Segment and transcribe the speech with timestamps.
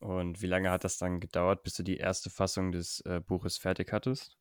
[0.00, 3.58] Und wie lange hat das dann gedauert, bis du die erste Fassung des äh, Buches
[3.58, 4.38] fertig hattest?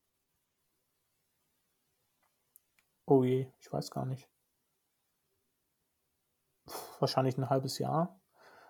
[3.06, 4.30] Oh je, ich weiß gar nicht.
[7.00, 8.22] Wahrscheinlich ein halbes Jahr.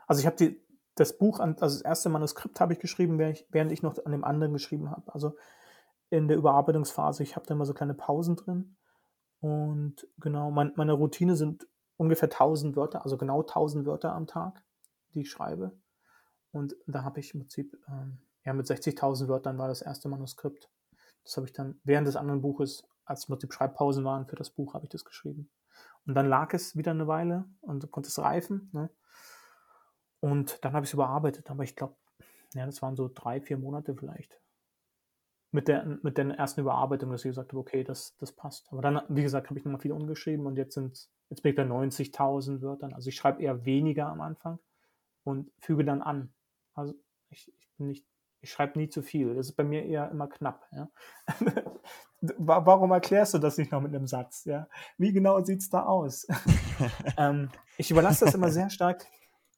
[0.07, 0.55] Also ich habe
[0.95, 4.03] das Buch, an, also das erste Manuskript habe ich geschrieben, während ich, während ich noch
[4.03, 5.13] an dem anderen geschrieben habe.
[5.13, 5.35] Also
[6.09, 7.21] in der Überarbeitungsphase.
[7.21, 8.77] Ich habe da immer so kleine Pausen drin.
[9.41, 11.67] Und genau, mein, meine Routine sind
[11.97, 14.63] ungefähr 1000 Wörter, also genau 1000 Wörter am Tag,
[15.13, 15.77] die ich schreibe.
[16.51, 20.69] Und da habe ich im Prinzip, ähm, ja, mit 60.000 Wörtern war das erste Manuskript.
[21.23, 24.49] Das habe ich dann während des anderen Buches, als im Prinzip Schreibpausen waren für das
[24.49, 25.49] Buch, habe ich das geschrieben.
[26.05, 28.69] Und dann lag es wieder eine Weile und konnte es reifen.
[28.73, 28.89] Ne?
[30.19, 31.49] Und dann habe ich es überarbeitet.
[31.51, 31.95] Aber ich glaube,
[32.53, 34.39] ja, das waren so drei, vier Monate vielleicht.
[35.51, 38.71] Mit der, mit der ersten Überarbeitung, dass ich gesagt habe, okay, das, das passt.
[38.71, 41.55] Aber dann, wie gesagt, habe ich nochmal viel umgeschrieben und jetzt sind jetzt bin ich
[41.55, 42.93] bei 90.000 Wörtern.
[42.93, 44.59] Also ich schreibe eher weniger am Anfang
[45.23, 46.33] und füge dann an.
[46.73, 46.93] Also
[47.29, 48.05] ich, ich bin nicht,
[48.41, 49.35] ich schreibe nie zu viel.
[49.35, 50.67] Das ist bei mir eher immer knapp.
[50.71, 50.89] Ja?
[52.21, 54.45] Warum erklärst du das nicht noch mit einem Satz?
[54.45, 54.67] Ja?
[54.97, 56.27] Wie genau sieht es da aus?
[57.17, 59.05] ähm, ich überlasse das immer sehr stark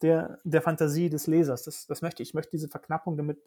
[0.02, 1.64] der, der Fantasie des Lesers.
[1.64, 2.30] Das, das möchte ich.
[2.30, 3.40] Ich möchte diese Verknappung, damit,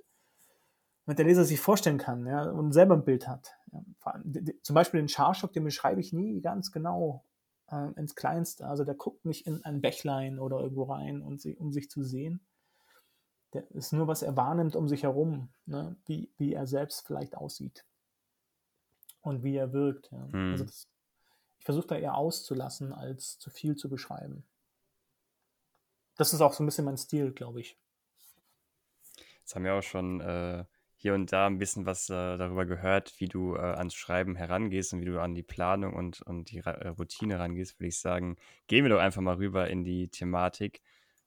[1.07, 3.57] damit der Leser sich vorstellen kann ja, und selber ein Bild hat.
[3.73, 3.83] Ja,
[4.63, 7.25] zum Beispiel den Scharschock, den beschreibe ich nie ganz genau
[7.71, 8.67] äh, ins Kleinste.
[8.67, 12.41] Also der guckt nicht in ein Bächlein oder irgendwo rein, sie, um sich zu sehen.
[13.55, 15.97] Der ist nur, was er wahrnimmt um sich herum, ne?
[16.07, 17.85] wie, wie er selbst vielleicht aussieht
[19.23, 20.11] und wie er wirkt.
[20.13, 20.29] Ja.
[20.33, 20.53] Hm.
[20.53, 20.89] Also das,
[21.59, 24.45] ich versuche da eher auszulassen, als zu viel zu beschreiben.
[26.17, 27.79] Das ist auch so ein bisschen mein Stil, glaube ich.
[29.41, 30.65] Jetzt haben wir auch schon äh,
[30.97, 34.93] hier und da ein bisschen was äh, darüber gehört, wie du äh, ans Schreiben herangehst
[34.93, 38.37] und wie du an die Planung und, und die äh, Routine rangehst, würde ich sagen,
[38.69, 40.83] gehen wir doch einfach mal rüber in die Thematik.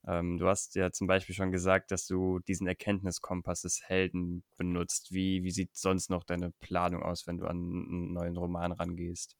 [0.05, 5.11] Ähm, du hast ja zum Beispiel schon gesagt, dass du diesen Erkenntniskompass des Helden benutzt.
[5.11, 9.35] Wie, wie sieht sonst noch deine Planung aus, wenn du an einen neuen Roman rangehst?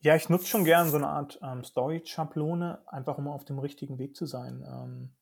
[0.00, 3.98] Ja, ich nutze schon gern so eine Art ähm, Story-Schablone, einfach um auf dem richtigen
[3.98, 4.64] Weg zu sein.
[4.66, 5.14] Ähm,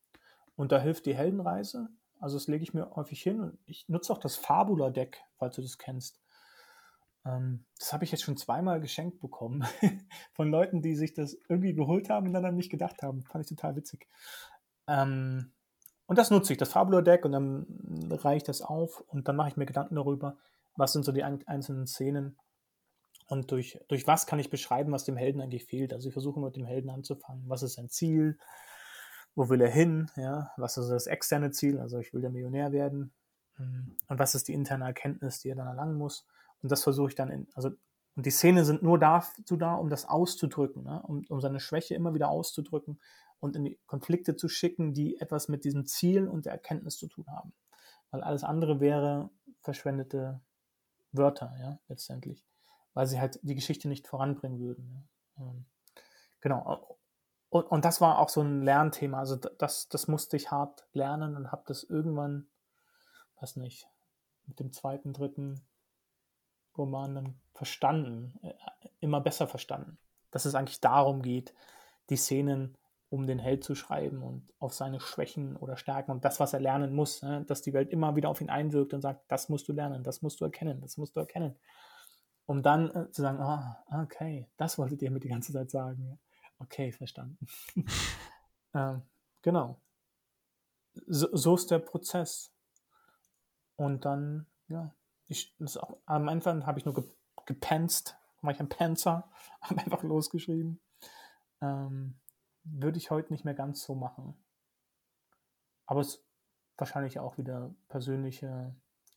[0.56, 1.88] und da hilft die Heldenreise.
[2.19, 5.62] Also das lege ich mir häufig hin und ich nutze auch das Fabula-Deck, falls du
[5.62, 6.21] das kennst.
[7.25, 9.64] Ähm, das habe ich jetzt schon zweimal geschenkt bekommen
[10.32, 13.22] von Leuten, die sich das irgendwie geholt haben und dann an mich gedacht haben.
[13.22, 14.08] Fand ich total witzig.
[14.86, 15.53] Ähm,
[16.06, 17.66] und das nutze ich, das Fabula-Deck und dann
[18.10, 20.36] reiche ich das auf und dann mache ich mir Gedanken darüber,
[20.76, 22.36] was sind so die einzelnen Szenen
[23.26, 25.92] und durch, durch was kann ich beschreiben, was dem Helden eigentlich fehlt.
[25.92, 27.48] Also ich versuche mit dem Helden anzufangen.
[27.48, 28.38] Was ist sein Ziel?
[29.34, 32.72] wo will er hin, ja, was ist das externe Ziel, also ich will der Millionär
[32.72, 33.12] werden
[33.56, 36.26] hm, und was ist die interne Erkenntnis, die er dann erlangen muss
[36.62, 37.71] und das versuche ich dann in, also
[38.16, 41.03] und die Szenen sind nur dazu da, um das auszudrücken, ne?
[41.03, 43.00] um, um seine Schwäche immer wieder auszudrücken
[43.38, 47.06] und in die Konflikte zu schicken, die etwas mit diesem Ziel und der Erkenntnis zu
[47.06, 47.54] tun haben.
[48.10, 50.41] Weil alles andere wäre verschwendete
[51.12, 52.44] Wörter, ja, letztendlich.
[52.93, 55.09] Weil sie halt die Geschichte nicht voranbringen würden.
[55.38, 55.44] Ja.
[55.44, 55.65] Ähm,
[56.41, 56.99] genau.
[57.49, 59.19] Und, und das war auch so ein Lernthema.
[59.19, 62.49] Also das, das musste ich hart lernen und habe das irgendwann,
[63.41, 63.88] weiß nicht,
[64.47, 65.60] mit dem zweiten, dritten
[66.76, 68.54] Roman dann verstanden, äh,
[69.00, 69.98] immer besser verstanden.
[70.31, 71.54] Dass es eigentlich darum geht,
[72.08, 72.76] die Szenen
[73.10, 76.60] um den Held zu schreiben und auf seine Schwächen oder Stärken und das, was er
[76.60, 77.44] lernen muss, ne?
[77.44, 80.22] dass die Welt immer wieder auf ihn einwirkt und sagt, das musst du lernen, das
[80.22, 81.58] musst du erkennen, das musst du erkennen.
[82.47, 86.20] Um dann äh, zu sagen, oh, okay, das wolltet ihr mir die ganze Zeit sagen.
[86.60, 87.38] Okay, verstanden.
[88.75, 89.02] ähm,
[89.42, 89.81] genau.
[91.06, 92.52] So, so, ist der Prozess.
[93.76, 94.94] Und dann, ja,
[95.31, 97.05] ich, auch, am Anfang habe ich nur ge,
[97.47, 99.31] gepenzt, war ich ein Panzer,
[99.63, 100.81] habe einfach losgeschrieben.
[101.61, 102.19] Ähm,
[102.65, 104.35] würde ich heute nicht mehr ganz so machen.
[105.87, 106.25] Aber es ist
[106.77, 108.75] wahrscheinlich auch wieder persönliche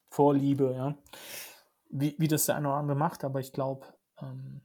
[0.09, 0.97] Vorliebe, ja.
[1.89, 3.85] Wie, wie das der eine oder andere macht, aber ich glaube,
[4.19, 4.61] ähm,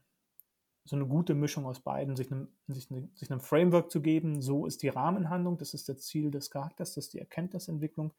[0.85, 4.41] so eine gute Mischung aus beiden, sich einem, sich, eine, sich einem Framework zu geben.
[4.41, 8.13] So ist die Rahmenhandlung, das ist das Ziel des Charakters, das ist die Erkenntnisentwicklung.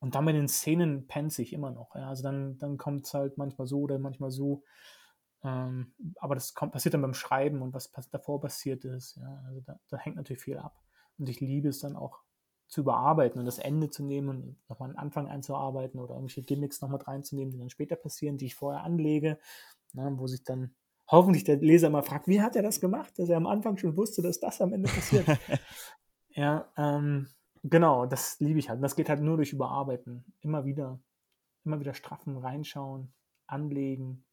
[0.00, 1.94] Und dann mit den Szenen pennt sich immer noch.
[1.94, 2.08] Ja.
[2.08, 4.62] Also dann, dann kommt es halt manchmal so oder manchmal so.
[5.42, 9.16] Ähm, aber das kommt, passiert dann beim Schreiben und was davor passiert ist.
[9.16, 9.42] Ja.
[9.46, 10.78] Also da, da hängt natürlich viel ab.
[11.18, 12.20] Und ich liebe es dann auch
[12.66, 16.80] zu überarbeiten und das Ende zu nehmen und nochmal einen Anfang einzuarbeiten oder irgendwelche Gimmicks
[16.80, 19.38] nochmal reinzunehmen, die dann später passieren, die ich vorher anlege,
[19.92, 20.74] ne, wo sich dann
[21.06, 23.96] hoffentlich der Leser mal fragt, wie hat er das gemacht, dass er am Anfang schon
[23.96, 25.26] wusste, dass das am Ende passiert.
[26.30, 27.28] ja, ähm,
[27.64, 28.78] genau, das liebe ich halt.
[28.78, 30.24] Und das geht halt nur durch Überarbeiten.
[30.40, 31.00] Immer wieder,
[31.64, 33.12] immer wieder straffen, reinschauen,
[33.46, 34.24] anlegen,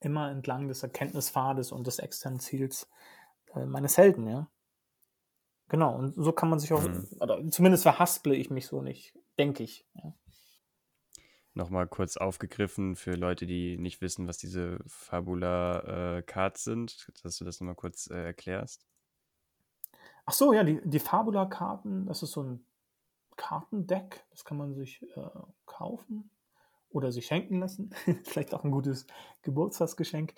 [0.00, 2.88] immer entlang des Erkenntnispfades und des externen Ziels
[3.54, 4.50] äh, meines Helden, ja.
[5.68, 7.06] Genau, und so kann man sich auch, Mhm.
[7.20, 9.86] oder zumindest verhasple ich mich so nicht, denke ich.
[9.94, 10.14] Ja.
[11.54, 17.36] Nochmal kurz aufgegriffen für Leute, die nicht wissen, was diese Fabula äh, Cards sind, dass
[17.38, 18.86] du das nochmal kurz äh, erklärst.
[20.30, 22.64] Ach so, ja, die, die Fabula-Karten, das ist so ein
[23.36, 26.30] Kartendeck, das kann man sich äh, kaufen
[26.88, 27.90] oder sich schenken lassen.
[28.22, 29.08] Vielleicht auch ein gutes
[29.42, 30.34] Geburtstagsgeschenk.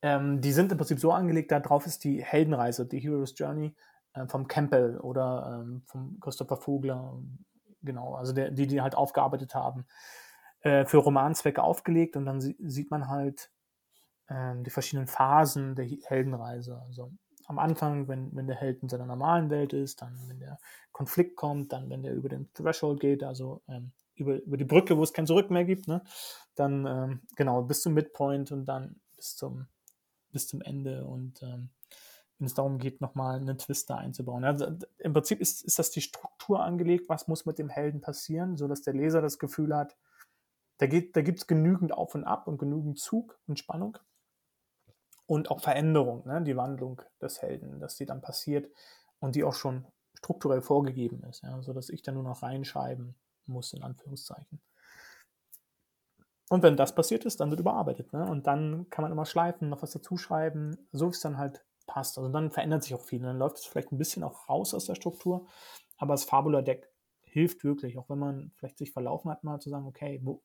[0.00, 3.76] Ähm, die sind im Prinzip so angelegt, da drauf ist die Heldenreise, die Hero's Journey
[4.14, 7.20] äh, vom Campbell oder ähm, vom Christopher Vogler.
[7.82, 9.84] Genau, also der, die, die halt aufgearbeitet haben,
[10.60, 13.50] äh, für Romanzwecke aufgelegt und dann sie, sieht man halt
[14.30, 16.80] ähm, die verschiedenen Phasen der Heldenreise.
[16.86, 17.12] Also
[17.46, 20.58] am Anfang, wenn, wenn der Held in seiner normalen Welt ist, dann wenn der
[20.92, 24.96] Konflikt kommt, dann wenn der über den Threshold geht, also ähm, über, über die Brücke,
[24.96, 26.02] wo es kein Zurück mehr gibt, ne?
[26.54, 29.66] dann ähm, genau bis zum Midpoint und dann bis zum,
[30.32, 31.70] bis zum Ende und ähm,
[32.38, 34.44] wenn es darum geht, nochmal einen Twister einzubauen.
[34.44, 34.66] Also,
[34.98, 38.82] Im Prinzip ist, ist das die Struktur angelegt, was muss mit dem Helden passieren, sodass
[38.82, 39.96] der Leser das Gefühl hat,
[40.78, 43.98] da, da gibt es genügend Auf und Ab und genügend Zug und Spannung
[45.26, 46.42] und auch Veränderung, ne?
[46.42, 48.70] die Wandlung des Helden, dass die dann passiert
[49.20, 51.60] und die auch schon strukturell vorgegeben ist, ja?
[51.62, 53.14] sodass ich dann nur noch reinschreiben
[53.46, 54.60] muss, in Anführungszeichen.
[56.50, 58.12] Und wenn das passiert ist, dann wird überarbeitet.
[58.12, 58.28] Ne?
[58.28, 62.18] Und dann kann man immer schleifen, noch was dazuschreiben, so wie es dann halt passt.
[62.18, 63.20] Also dann verändert sich auch viel.
[63.20, 65.46] Dann läuft es vielleicht ein bisschen auch raus aus der Struktur.
[65.96, 66.90] Aber das Fabula-Deck
[67.22, 70.42] hilft wirklich, auch wenn man vielleicht sich verlaufen hat, mal zu sagen, okay, wo,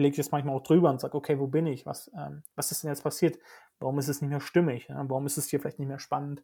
[0.00, 1.86] lege jetzt manchmal auch drüber und sage, okay, wo bin ich?
[1.86, 3.38] Was, ähm, was ist denn jetzt passiert?
[3.78, 4.88] Warum ist es nicht mehr stimmig?
[4.88, 5.08] Ja?
[5.08, 6.42] Warum ist es hier vielleicht nicht mehr spannend?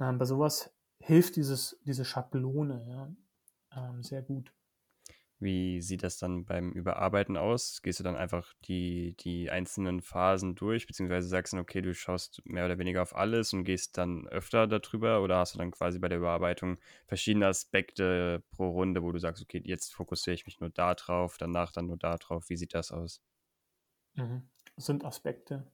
[0.00, 3.88] Ähm, bei sowas hilft dieses, diese Schablone ja?
[3.90, 4.52] ähm, sehr gut.
[5.40, 7.80] Wie sieht das dann beim Überarbeiten aus?
[7.82, 12.42] Gehst du dann einfach die, die einzelnen Phasen durch, beziehungsweise sagst du, okay, du schaust
[12.44, 15.98] mehr oder weniger auf alles und gehst dann öfter darüber oder hast du dann quasi
[16.00, 20.58] bei der Überarbeitung verschiedene Aspekte pro Runde, wo du sagst, okay, jetzt fokussiere ich mich
[20.60, 22.48] nur da drauf, danach dann nur da drauf.
[22.48, 23.20] Wie sieht das aus?
[24.14, 24.48] Mhm.
[24.74, 25.70] Das sind Aspekte.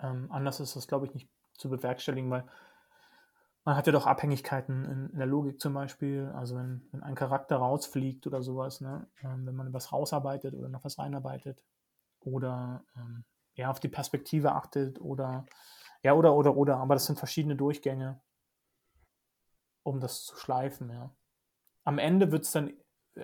[0.00, 2.46] Ähm, anders ist das, glaube ich, nicht zu bewerkstelligen, weil
[3.68, 6.32] man hat ja doch Abhängigkeiten in, in, der Logik zum Beispiel.
[6.34, 9.06] Also wenn, wenn ein Charakter rausfliegt oder sowas, ne?
[9.22, 11.62] Ähm, wenn man was rausarbeitet oder noch was reinarbeitet
[12.20, 13.26] oder ähm,
[13.56, 15.44] ja auf die Perspektive achtet oder
[16.02, 16.78] ja oder oder oder.
[16.78, 18.18] Aber das sind verschiedene Durchgänge,
[19.82, 20.88] um das zu schleifen.
[20.88, 21.14] Ja.
[21.84, 22.72] Am Ende wird es dann,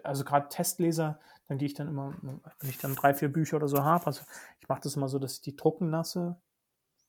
[0.03, 3.69] also gerade Testleser, dann gehe ich dann immer, wenn ich dann drei vier Bücher oder
[3.69, 4.05] so habe.
[4.05, 4.21] Also
[4.61, 6.39] ich mache das immer so, dass ich die drucken lasse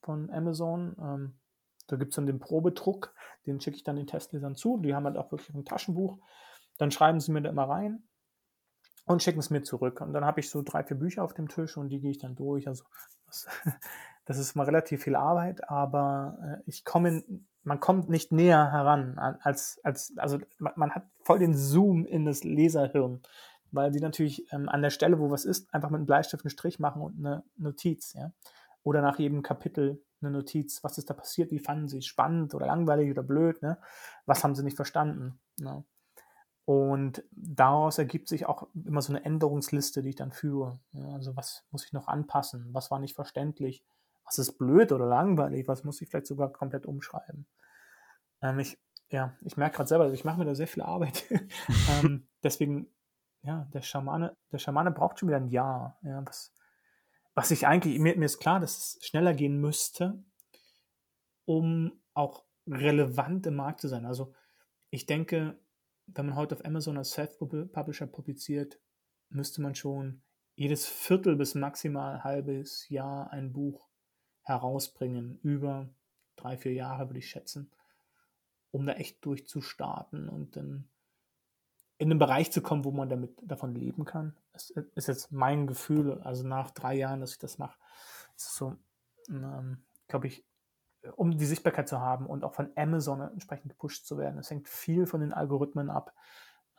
[0.03, 0.95] von Amazon.
[1.01, 1.39] Ähm,
[1.87, 3.13] da gibt es dann den Probedruck,
[3.45, 4.77] den schicke ich dann den Testlesern zu.
[4.77, 6.17] Die haben halt auch wirklich ein Taschenbuch.
[6.77, 8.03] Dann schreiben sie mir da immer rein
[9.05, 10.01] und schicken es mir zurück.
[10.01, 12.17] Und dann habe ich so drei, vier Bücher auf dem Tisch und die gehe ich
[12.17, 12.67] dann durch.
[12.67, 12.83] Also
[13.27, 13.47] das,
[14.25, 17.23] das ist mal relativ viel Arbeit, aber äh, ich komme,
[17.63, 22.25] man kommt nicht näher heran als, als also man, man, hat voll den Zoom in
[22.25, 23.21] das Leserhirn,
[23.71, 26.51] weil die natürlich ähm, an der Stelle, wo was ist, einfach mit einem Bleistift einen
[26.51, 28.31] Strich machen und eine Notiz, ja.
[28.83, 32.53] Oder nach jedem Kapitel eine Notiz, was ist da passiert, wie fanden sie es spannend
[32.53, 33.77] oder langweilig oder blöd, ne?
[34.25, 35.39] was haben sie nicht verstanden.
[35.57, 35.83] Ne?
[36.65, 40.79] Und daraus ergibt sich auch immer so eine Änderungsliste, die ich dann führe.
[40.93, 43.83] Ja, also was muss ich noch anpassen, was war nicht verständlich,
[44.25, 47.45] was ist blöd oder langweilig, was muss ich vielleicht sogar komplett umschreiben.
[48.41, 48.79] Ähm, ich,
[49.09, 51.25] ja, ich merke gerade selber, also ich mache mir da sehr viel Arbeit.
[52.03, 52.87] ähm, deswegen,
[53.43, 55.99] ja, der Schamane, der Schamane braucht schon wieder ein Jahr.
[56.01, 56.51] Ja, was,
[57.35, 60.23] was ich eigentlich, mir, mir ist klar, dass es schneller gehen müsste,
[61.43, 64.05] um auch relevant im Markt zu sein.
[64.05, 64.33] Also
[64.89, 65.59] ich denke,
[66.07, 68.79] wenn man heute auf Amazon als Self-Publisher publiziert,
[69.29, 70.23] müsste man schon
[70.55, 73.89] jedes Viertel bis maximal halbes Jahr ein Buch
[74.43, 75.89] herausbringen, über
[76.37, 77.71] drei, vier Jahre würde ich schätzen,
[78.71, 80.87] um da echt durchzustarten und dann
[81.97, 84.35] in einen Bereich zu kommen, wo man damit davon leben kann.
[84.53, 87.77] Das ist jetzt mein Gefühl, also nach drei Jahren, dass ich das mache,
[88.35, 88.75] ist so,
[89.29, 90.45] ähm, glaube ich,
[91.15, 94.39] um die Sichtbarkeit zu haben und auch von Amazon entsprechend gepusht zu werden.
[94.39, 96.13] Es hängt viel von den Algorithmen ab,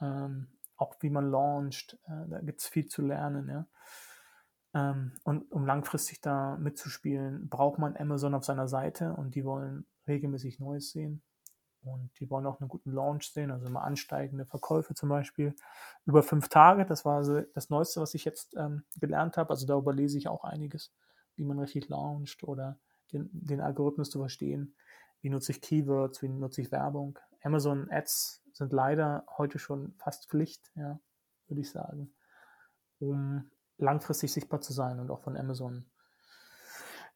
[0.00, 1.98] ähm, auch wie man launcht.
[2.06, 3.48] Äh, da gibt es viel zu lernen.
[3.48, 3.66] Ja?
[4.74, 9.86] Ähm, und um langfristig da mitzuspielen, braucht man Amazon auf seiner Seite und die wollen
[10.06, 11.22] regelmäßig Neues sehen.
[11.86, 15.54] Und die wollen auch einen guten Launch sehen, also immer ansteigende Verkäufe zum Beispiel.
[16.04, 19.50] Über fünf Tage, das war so das Neueste, was ich jetzt ähm, gelernt habe.
[19.50, 20.92] Also darüber lese ich auch einiges,
[21.36, 22.78] wie man richtig launcht oder
[23.12, 24.74] den, den Algorithmus zu verstehen.
[25.22, 27.18] Wie nutze ich Keywords, wie nutze ich Werbung.
[27.42, 30.98] Amazon Ads sind leider heute schon fast Pflicht, ja,
[31.46, 32.12] würde ich sagen,
[32.98, 35.86] um langfristig sichtbar zu sein und auch von Amazon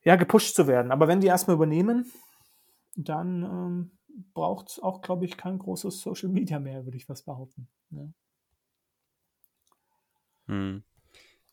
[0.03, 0.93] ja, gepusht zu werden.
[0.93, 2.11] Aber wenn die erstmal übernehmen,
[2.97, 3.91] dann ähm,
[4.35, 7.69] braucht es auch, glaube ich, kein großes Social Media mehr, würde ich fast behaupten.
[7.91, 8.09] Ja.
[10.47, 10.83] Hm.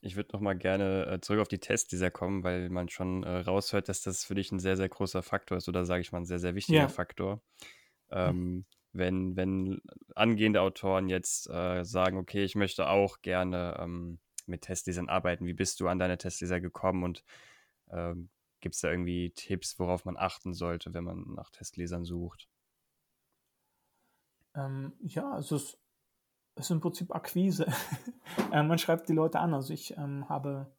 [0.02, 3.38] Ich würde noch mal gerne äh, zurück auf die Testleser kommen, weil man schon äh,
[3.40, 6.20] raushört, dass das für dich ein sehr, sehr großer Faktor ist oder sage ich mal
[6.20, 6.88] ein sehr, sehr wichtiger Ja.
[6.88, 7.42] Faktor.
[8.12, 9.82] Ähm, wenn, wenn
[10.16, 15.54] angehende Autoren jetzt äh, sagen, okay, ich möchte auch gerne ähm, mit Testlesern arbeiten, wie
[15.54, 17.24] bist du an deine Testleser gekommen und
[17.92, 22.50] ähm, gibt es da irgendwie Tipps, worauf man achten sollte, wenn man nach Testlesern sucht?
[24.56, 25.78] Ähm, ja, also es
[26.56, 27.68] ist im Prinzip Akquise.
[28.52, 29.54] äh, man schreibt die Leute an.
[29.54, 30.76] Also ich ähm, habe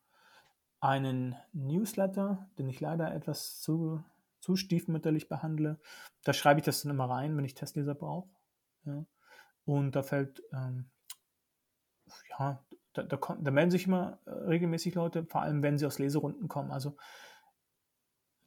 [0.80, 4.02] einen Newsletter, den ich leider etwas zu,
[4.40, 5.80] zu stiefmütterlich behandle.
[6.24, 8.28] Da schreibe ich das dann immer rein, wenn ich Testleser brauche.
[8.84, 9.04] Ja.
[9.64, 10.90] Und da fällt, ähm,
[12.30, 15.98] ja, da, da, da, melden sich immer äh, regelmäßig Leute, vor allem wenn sie aus
[15.98, 16.70] Leserunden kommen.
[16.70, 16.96] Also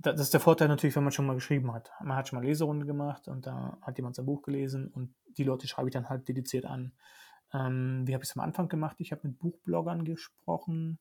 [0.01, 1.91] das ist der Vorteil natürlich, wenn man schon mal geschrieben hat.
[2.01, 5.43] Man hat schon mal Leserunde gemacht und da hat jemand sein Buch gelesen und die
[5.43, 6.93] Leute schreibe ich dann halt dediziert an.
[7.53, 8.97] Ähm, wie habe ich es am Anfang gemacht?
[8.99, 10.99] Ich habe mit Buchbloggern gesprochen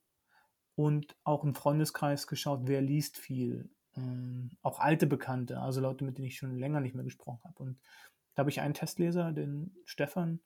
[0.75, 3.71] und auch im Freundeskreis geschaut, wer liest viel.
[3.97, 7.63] Ähm, auch alte Bekannte, also Leute, mit denen ich schon länger nicht mehr gesprochen habe.
[7.63, 7.81] Und
[8.35, 10.41] da habe ich einen Testleser, den Stefan,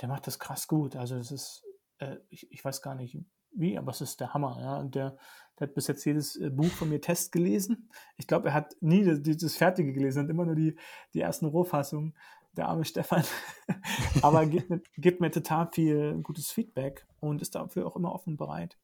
[0.00, 0.96] der macht das krass gut.
[0.96, 1.64] Also es ist,
[1.98, 3.18] äh, ich, ich weiß gar nicht,
[3.58, 4.58] wie, aber es ist der Hammer.
[4.60, 4.76] Ja?
[4.78, 5.16] Und der,
[5.58, 7.90] der hat bis jetzt jedes äh, Buch von mir Test gelesen.
[8.16, 10.76] Ich glaube, er hat nie das, das Fertige gelesen, hat immer nur die,
[11.14, 12.16] die ersten Rohfassungen.
[12.52, 13.24] Der arme Stefan.
[14.22, 18.36] aber gibt mir, gibt mir total viel gutes Feedback und ist dafür auch immer offen
[18.36, 18.78] bereit.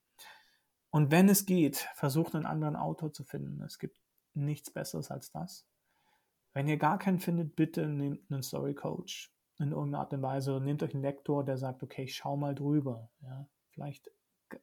[0.91, 3.61] Und wenn es geht, versucht einen anderen Autor zu finden.
[3.63, 3.97] Es gibt
[4.35, 5.67] nichts Besseres als das.
[6.53, 10.61] Wenn ihr gar keinen findet, bitte nehmt einen Story Coach in irgendeiner Art und Weise.
[10.61, 13.11] Nehmt euch einen Lektor, der sagt, okay, ich schau mal drüber.
[13.23, 14.11] Ja, vielleicht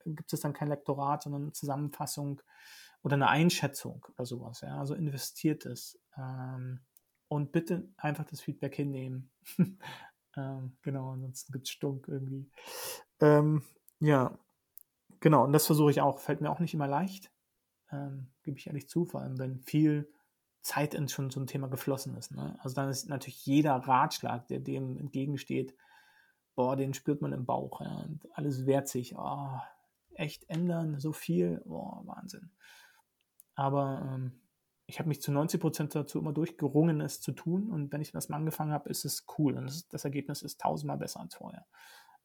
[0.05, 2.41] gibt es dann kein Lektorat, sondern eine Zusammenfassung
[3.03, 4.62] oder eine Einschätzung oder sowas.
[4.62, 4.79] Ja?
[4.79, 6.00] Also investiert es.
[6.17, 6.81] Ähm,
[7.31, 9.31] und bitte einfach das Feedback hinnehmen.
[10.36, 12.51] ähm, genau, ansonsten gibt es Stunk irgendwie.
[13.21, 13.63] Ähm,
[14.00, 14.38] ja,
[15.21, 16.19] genau, und das versuche ich auch.
[16.19, 17.31] Fällt mir auch nicht immer leicht,
[17.89, 20.12] ähm, gebe ich ehrlich zu, vor allem wenn viel
[20.62, 22.31] Zeit in schon so ein Thema geflossen ist.
[22.31, 22.60] Ne?
[22.62, 25.74] Also dann ist natürlich jeder Ratschlag, der dem entgegensteht,
[26.55, 27.79] boah, den spürt man im Bauch.
[27.79, 27.95] Ja?
[27.95, 29.15] Und alles wehrt sich.
[29.15, 29.57] Oh,
[30.22, 32.51] echt ändern, so viel, boah, Wahnsinn.
[33.56, 34.42] Aber ähm,
[34.86, 37.70] ich habe mich zu 90 Prozent dazu immer durchgerungen, es zu tun.
[37.70, 39.58] Und wenn ich das mal angefangen habe, ist es cool.
[39.58, 41.66] Und das, das Ergebnis ist tausendmal besser als vorher.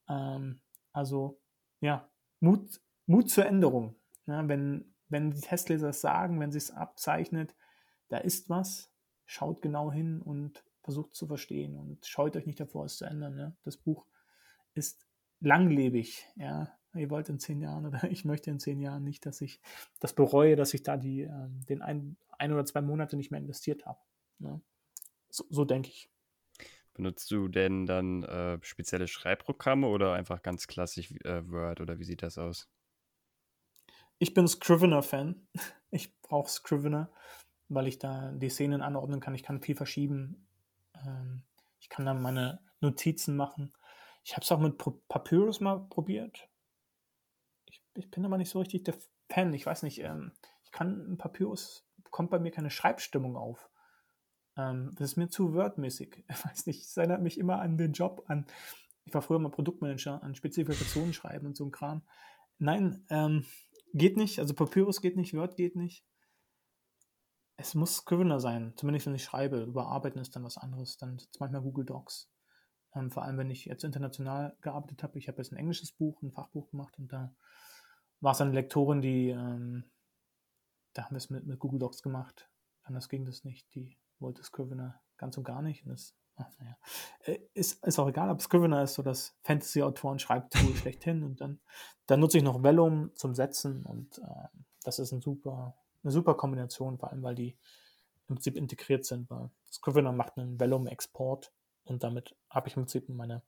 [0.08, 0.60] Ähm,
[0.92, 1.40] also,
[1.80, 2.08] ja,
[2.40, 3.96] Mut, Mut zur Änderung.
[4.26, 7.54] Ja, wenn, wenn die Testleser es sagen, wenn sie es abzeichnet,
[8.08, 8.92] da ist was,
[9.24, 13.38] schaut genau hin und versucht zu verstehen und scheut euch nicht davor, es zu ändern.
[13.38, 13.52] Ja.
[13.64, 14.06] Das Buch
[14.74, 15.06] ist
[15.40, 16.26] langlebig.
[16.36, 16.75] Ja.
[16.98, 19.60] Ihr wollt in zehn Jahren oder ich möchte in zehn Jahren nicht, dass ich
[20.00, 23.40] das bereue, dass ich da die, äh, den ein, ein oder zwei Monate nicht mehr
[23.40, 23.98] investiert habe.
[24.38, 24.60] Ne?
[25.30, 26.10] So, so denke ich.
[26.94, 32.04] Benutzt du denn dann äh, spezielle Schreibprogramme oder einfach ganz klassisch äh, Word oder wie
[32.04, 32.70] sieht das aus?
[34.18, 35.46] Ich bin Scrivener-Fan.
[35.92, 37.10] Ich brauche Scrivener,
[37.68, 39.34] weil ich da die Szenen anordnen kann.
[39.34, 40.46] Ich kann viel verschieben.
[40.94, 41.42] Ähm,
[41.80, 43.72] ich kann dann meine Notizen machen.
[44.24, 44.76] Ich habe es auch mit
[45.08, 46.48] Papyrus mal probiert.
[47.96, 48.94] Ich, bin aber nicht so richtig der
[49.30, 49.52] Fan.
[49.54, 50.32] Ich weiß nicht, ähm,
[50.64, 53.70] ich kann Papyrus, kommt bei mir keine Schreibstimmung auf.
[54.56, 56.24] Ähm, das ist mir zu wordmäßig.
[56.28, 58.46] Ich weiß nicht, es erinnert mich immer an den Job, an,
[59.04, 62.02] ich war früher mal Produktmanager, an Spezifikationen schreiben und so ein Kram.
[62.58, 63.44] Nein, ähm,
[63.94, 64.38] geht nicht.
[64.40, 66.04] Also Papyrus geht nicht, Word geht nicht.
[67.56, 69.62] Es muss Scrivener sein, zumindest wenn ich schreibe.
[69.62, 70.96] Überarbeiten ist dann was anderes.
[70.98, 72.30] Dann ist manchmal Google Docs.
[72.94, 75.18] Ähm, vor allem, wenn ich jetzt international gearbeitet habe.
[75.18, 77.34] Ich habe jetzt ein englisches Buch, ein Fachbuch gemacht und da
[78.20, 79.84] war es eine Lektorin, die, ähm,
[80.92, 82.48] da haben wir es mit, mit Google Docs gemacht.
[82.82, 83.74] Anders ging das nicht.
[83.74, 85.84] Die wollte Scrivener ganz und gar nicht.
[85.84, 86.76] Und das, ach, naja.
[87.24, 91.22] Äh, ist, ist auch egal, ob Scrivener ist so das Fantasy-Autoren Schreibtool schlechthin.
[91.22, 91.60] Und dann,
[92.06, 94.48] dann nutze ich noch Vellum zum Setzen und äh,
[94.84, 97.58] das ist ein super, eine super Kombination, vor allem weil die
[98.28, 101.52] im Prinzip integriert sind, weil Scrivener macht einen Vellum-Export
[101.84, 103.42] und damit habe ich im Prinzip meine,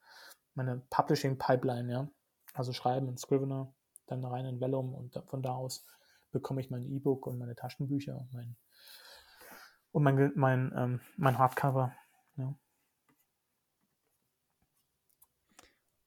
[0.55, 2.09] meine Publishing-Pipeline, ja.
[2.55, 3.73] Also schreiben in Scrivener,
[4.11, 5.87] dann rein in Vellum und von da aus
[6.31, 8.57] bekomme ich mein E-Book und meine Taschenbücher und mein,
[9.93, 11.95] und mein, mein, ähm, mein Hardcover.
[12.37, 12.55] Ja.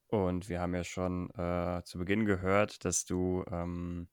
[0.08, 4.10] Und wir haben ja schon äh, zu Beginn gehört, dass du ähm,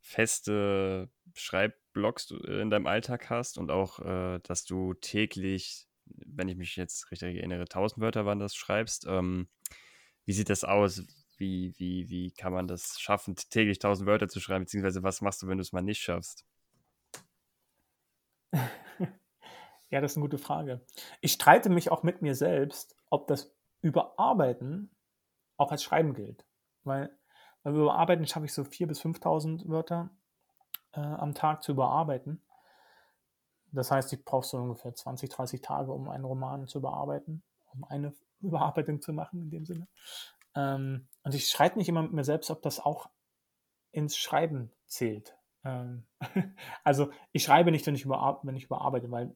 [0.00, 6.76] feste Schreibblocks in deinem Alltag hast und auch, äh, dass du täglich, wenn ich mich
[6.76, 9.06] jetzt richtig erinnere, 1000 Wörter waren das schreibst.
[9.08, 9.48] Ähm,
[10.26, 11.02] wie sieht das aus?
[11.42, 14.62] Wie, wie, wie kann man das schaffen, täglich 1000 Wörter zu schreiben?
[14.62, 16.46] Beziehungsweise was machst du, wenn du es mal nicht schaffst?
[19.90, 20.80] Ja, das ist eine gute Frage.
[21.20, 24.88] Ich streite mich auch mit mir selbst, ob das Überarbeiten
[25.58, 26.46] auch als Schreiben gilt.
[26.82, 27.10] Weil,
[27.62, 30.08] wir überarbeiten, schaffe ich so 4.000 bis 5.000 Wörter
[30.92, 32.40] äh, am Tag zu überarbeiten.
[33.70, 37.42] Das heißt, ich brauche so ungefähr 20, 30 Tage, um einen Roman zu überarbeiten,
[37.74, 39.88] um eine Überarbeitung zu machen in dem Sinne.
[40.54, 43.10] Ähm, und ich streite mich immer mit mir selbst, ob das auch
[43.92, 45.36] ins Schreiben zählt.
[45.64, 46.06] Ähm,
[46.84, 49.34] also ich schreibe nicht, wenn ich, überar wenn ich überarbeite, weil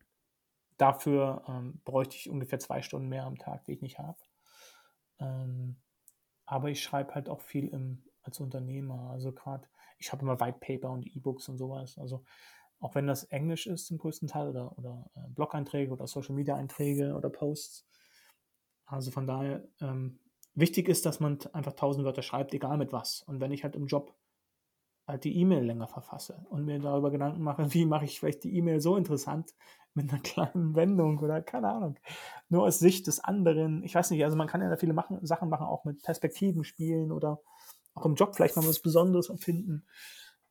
[0.77, 4.19] dafür ähm, bräuchte ich ungefähr zwei Stunden mehr am Tag, die ich nicht habe.
[5.19, 5.81] Ähm,
[6.45, 9.11] aber ich schreibe halt auch viel im, als Unternehmer.
[9.11, 11.99] Also gerade, ich habe immer White Paper und E-Books und sowas.
[11.99, 12.25] Also
[12.79, 17.31] auch wenn das Englisch ist zum größten Teil oder, oder äh, Blog-Einträge oder Social-Media-Einträge oder
[17.31, 17.87] Posts.
[18.85, 20.21] Also von daher, ähm,
[20.57, 23.23] wichtig ist, dass man einfach tausend Wörter schreibt, egal mit was.
[23.23, 24.15] Und wenn ich halt im Job
[25.07, 28.57] halt die E-Mail länger verfasse und mir darüber Gedanken mache, wie mache ich vielleicht die
[28.57, 29.55] E-Mail so interessant
[29.95, 31.99] mit einer kleinen Wendung oder keine Ahnung,
[32.49, 33.83] nur aus Sicht des anderen.
[33.85, 36.65] Ich weiß nicht, also man kann ja da viele machen, Sachen machen, auch mit Perspektiven
[36.65, 37.41] spielen oder
[37.95, 39.87] auch im Job vielleicht mal was Besonderes erfinden,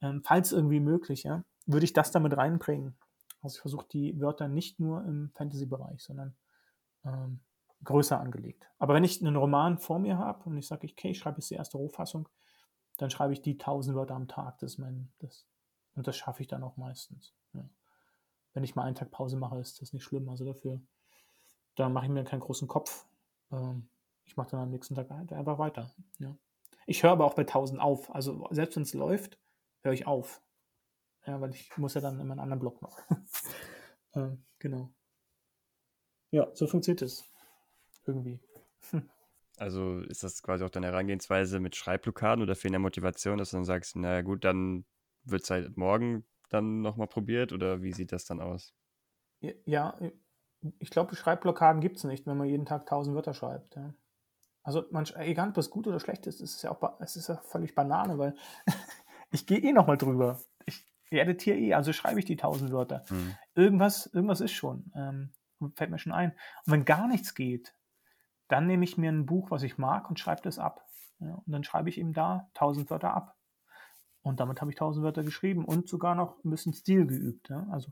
[0.02, 2.98] ähm, falls irgendwie möglich, ja, würde ich das damit reinbringen.
[3.42, 6.36] Also ich versuche die Wörter nicht nur im Fantasy-Bereich, sondern
[7.04, 7.42] ähm,
[7.86, 8.68] größer angelegt.
[8.78, 11.50] Aber wenn ich einen Roman vor mir habe und ich sage, okay, ich schreibe jetzt
[11.50, 12.28] die erste Rohfassung,
[12.98, 14.60] dann schreibe ich die 1000 Wörter am Tag.
[14.60, 15.48] Das mein, das,
[15.96, 17.34] und das schaffe ich dann auch meistens.
[17.54, 17.68] Ja.
[18.54, 20.30] Wenn ich mal einen Tag Pause mache, ist das nicht schlimm.
[20.30, 20.82] Also dafür,
[21.76, 23.06] da mache ich mir keinen großen Kopf.
[23.52, 23.88] Ähm,
[24.26, 25.92] ich mache dann am nächsten Tag einfach weiter.
[26.20, 26.36] Ja.
[26.88, 28.14] Ich höre aber auch bei 1000 auf.
[28.14, 29.38] Also selbst wenn es läuft,
[29.82, 30.42] höre ich auf.
[31.26, 33.00] Ja, weil ich muss ja dann in meinen anderen Blog noch.
[34.14, 34.90] ähm, genau.
[36.32, 37.26] Ja, so funktioniert es.
[38.06, 38.40] Irgendwie.
[39.58, 43.64] Also ist das quasi auch deine Herangehensweise mit Schreibblockaden oder fehlender Motivation, dass du dann
[43.64, 44.86] sagst, naja gut, dann
[45.24, 48.74] wird es halt morgen dann nochmal probiert oder wie sieht das dann aus?
[49.40, 49.98] Ja,
[50.80, 53.76] ich glaube, Schreibblockaden gibt es nicht, wenn man jeden Tag tausend Wörter schreibt.
[53.76, 53.94] Ja.
[54.64, 57.30] Also man, egal ob das gut oder schlecht ist, ist es ja auch es ist
[57.30, 58.36] ja völlig Banane, weil
[59.32, 60.42] ich gehe eh nochmal drüber.
[60.66, 63.04] Ich editiere eh, also schreibe ich die tausend Wörter.
[63.08, 63.36] Hm.
[63.54, 64.92] Irgendwas, irgendwas ist schon.
[64.96, 65.32] Ähm,
[65.76, 66.32] fällt mir schon ein.
[66.66, 67.76] Und wenn gar nichts geht,
[68.48, 70.86] dann nehme ich mir ein Buch, was ich mag und schreibe das ab.
[71.20, 73.38] Ja, und dann schreibe ich eben da 1000 Wörter ab.
[74.22, 77.50] Und damit habe ich 1000 Wörter geschrieben und sogar noch ein bisschen Stil geübt.
[77.50, 77.68] Ja.
[77.72, 77.92] Also,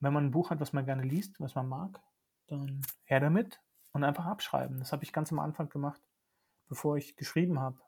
[0.00, 2.00] wenn man ein Buch hat, was man gerne liest, was man mag,
[2.46, 3.60] dann her damit
[3.92, 4.78] und einfach abschreiben.
[4.78, 6.00] Das habe ich ganz am Anfang gemacht,
[6.68, 7.78] bevor ich geschrieben habe.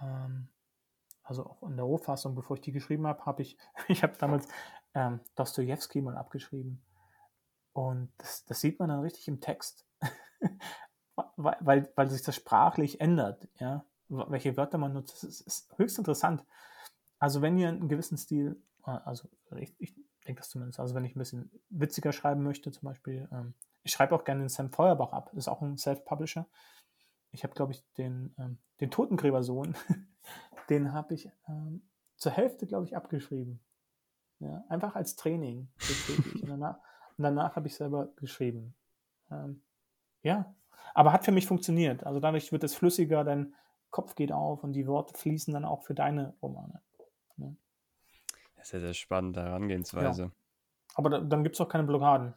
[0.00, 0.48] Ähm,
[1.22, 3.56] also auch in der Rohfassung, bevor ich die geschrieben habe, habe ich,
[3.88, 4.48] ich habe damals
[4.94, 6.82] ähm, Dostoevsky mal abgeschrieben.
[7.72, 9.86] Und das, das sieht man dann richtig im Text.
[11.36, 15.98] Weil, weil sich das sprachlich ändert, ja, welche Wörter man nutzt, das ist, ist höchst
[15.98, 16.44] interessant.
[17.18, 19.94] Also wenn ihr einen gewissen Stil, äh, also ich, ich
[20.26, 23.92] denke das zumindest, also wenn ich ein bisschen witziger schreiben möchte, zum Beispiel, ähm, ich
[23.92, 26.46] schreibe auch gerne den Sam Feuerbach ab, das ist auch ein Self-Publisher.
[27.32, 29.76] Ich habe, glaube ich, den, ähm, den Totengräbersohn,
[30.68, 33.60] den habe ich ähm, zur Hälfte, glaube ich, abgeschrieben.
[34.40, 35.68] Ja, einfach als Training.
[36.42, 36.78] Und danach,
[37.18, 38.74] danach habe ich selber geschrieben.
[39.30, 39.62] Ähm,
[40.22, 40.54] ja,
[40.94, 42.04] aber hat für mich funktioniert.
[42.04, 43.54] Also dadurch wird es flüssiger, dein
[43.90, 46.80] Kopf geht auf und die Worte fließen dann auch für deine Romane.
[47.36, 47.52] Ja.
[48.62, 50.22] Sehr, sehr spannende Herangehensweise.
[50.22, 50.30] Ja.
[50.94, 52.34] Aber da, dann gibt es auch keine Blockaden.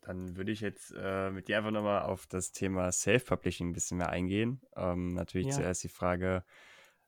[0.00, 3.98] Dann würde ich jetzt äh, mit dir einfach nochmal auf das Thema Self-Publishing ein bisschen
[3.98, 4.60] mehr eingehen.
[4.76, 5.52] Ähm, natürlich ja.
[5.54, 6.44] zuerst die Frage,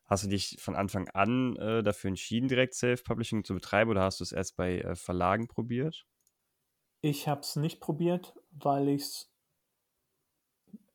[0.05, 4.21] hast du dich von Anfang an äh, dafür entschieden, direkt Self-Publishing zu betreiben oder hast
[4.21, 6.07] du es erst bei äh, Verlagen probiert?
[7.03, 9.36] Ich habe es nicht probiert, weil ich es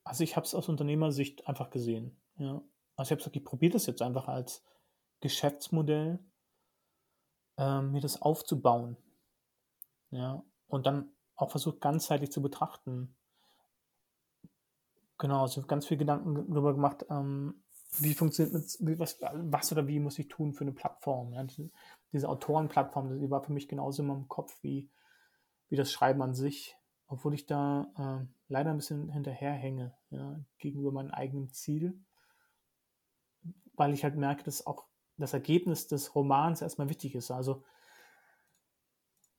[0.03, 2.19] also ich habe es aus Unternehmersicht einfach gesehen.
[2.37, 2.61] Ja.
[2.95, 4.63] Also ich habe gesagt, ich probiere das jetzt einfach als
[5.19, 6.19] Geschäftsmodell,
[7.57, 8.97] ähm, mir das aufzubauen.
[10.09, 10.43] Ja.
[10.67, 13.15] Und dann auch versucht, ganzheitlich zu betrachten.
[15.17, 17.63] Genau, also ganz viel Gedanken darüber gemacht, ähm,
[17.99, 21.33] wie funktioniert mit, was, was oder wie muss ich tun für eine Plattform.
[21.33, 21.43] Ja.
[21.43, 21.69] Diese,
[22.11, 24.89] diese Autorenplattform, die war für mich genauso immer im Kopf wie,
[25.69, 26.77] wie das Schreiben an sich
[27.11, 31.99] obwohl ich da äh, leider ein bisschen hinterherhänge ja, gegenüber meinem eigenen Ziel,
[33.75, 34.85] weil ich halt merke, dass auch
[35.17, 37.29] das Ergebnis des Romans erstmal wichtig ist.
[37.29, 37.63] Also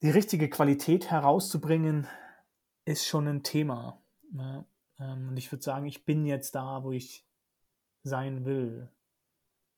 [0.02, 2.06] die richtige Qualität herauszubringen,
[2.84, 4.02] ist schon ein Thema.
[4.32, 4.64] Ja.
[4.98, 7.26] Ähm, und ich würde sagen, ich bin jetzt da, wo ich
[8.02, 8.90] sein will.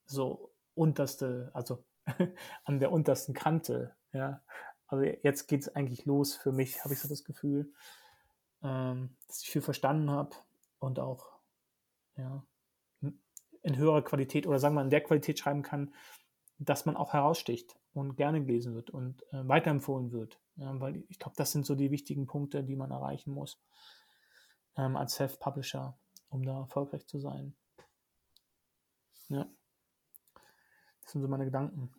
[0.05, 1.83] So unterste, also
[2.65, 3.95] an der untersten Kante.
[4.11, 4.41] Ja.
[4.87, 7.73] Also jetzt geht es eigentlich los für mich, habe ich so das Gefühl,
[8.63, 10.35] ähm, dass ich viel verstanden habe
[10.79, 11.25] und auch
[12.17, 12.43] ja,
[13.61, 15.93] in höherer Qualität oder sagen wir in der Qualität schreiben kann,
[16.59, 20.39] dass man auch heraussticht und gerne gelesen wird und äh, weiterempfohlen wird.
[20.57, 23.59] Ja, weil ich glaube, das sind so die wichtigen Punkte, die man erreichen muss
[24.77, 25.97] ähm, als Self-Publisher,
[26.29, 27.55] um da erfolgreich zu sein.
[29.29, 29.47] Ja.
[31.01, 31.91] Das sind so meine Gedanken.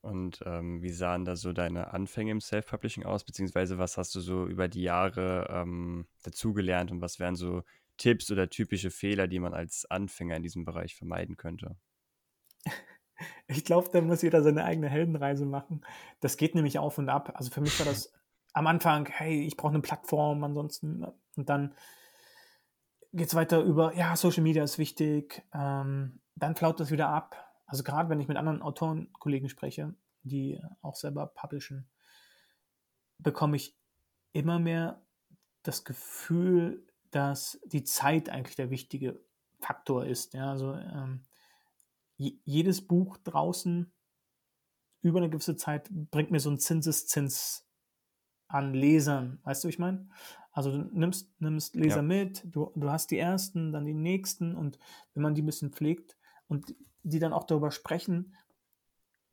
[0.00, 3.24] Und ähm, wie sahen da so deine Anfänge im Self-Publishing aus?
[3.24, 7.62] Beziehungsweise was hast du so über die Jahre ähm, dazugelernt und was wären so
[7.96, 11.76] Tipps oder typische Fehler, die man als Anfänger in diesem Bereich vermeiden könnte?
[13.48, 15.80] Ich glaube, da muss jeder seine eigene Heldenreise machen.
[16.20, 17.32] Das geht nämlich auf und ab.
[17.34, 18.12] Also für mich war das
[18.52, 21.04] am Anfang, hey, ich brauche eine Plattform, ansonsten.
[21.34, 21.74] Und dann
[23.12, 25.42] geht es weiter über, ja, Social Media ist wichtig.
[25.52, 27.47] Ähm, dann flaut das wieder ab.
[27.68, 31.86] Also gerade wenn ich mit anderen Autorenkollegen spreche, die auch selber publishen,
[33.18, 33.76] bekomme ich
[34.32, 35.02] immer mehr
[35.62, 39.20] das Gefühl, dass die Zeit eigentlich der wichtige
[39.60, 40.32] Faktor ist.
[40.32, 41.26] Ja, also ähm,
[42.16, 43.92] jedes Buch draußen
[45.02, 47.68] über eine gewisse Zeit bringt mir so einen Zinseszins
[48.48, 49.40] an Lesern.
[49.44, 50.08] Weißt du, ich meine?
[50.52, 52.02] Also du nimmst, nimmst Leser ja.
[52.02, 54.78] mit, du, du hast die ersten, dann die nächsten und
[55.14, 56.16] wenn man die ein bisschen pflegt
[56.48, 56.74] und
[57.08, 58.34] die dann auch darüber sprechen,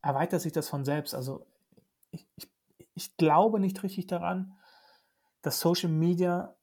[0.01, 1.15] erweitert sich das von selbst.
[1.15, 1.45] Also
[2.11, 2.49] ich, ich,
[2.93, 4.57] ich glaube nicht richtig daran,
[5.41, 6.55] dass Social Media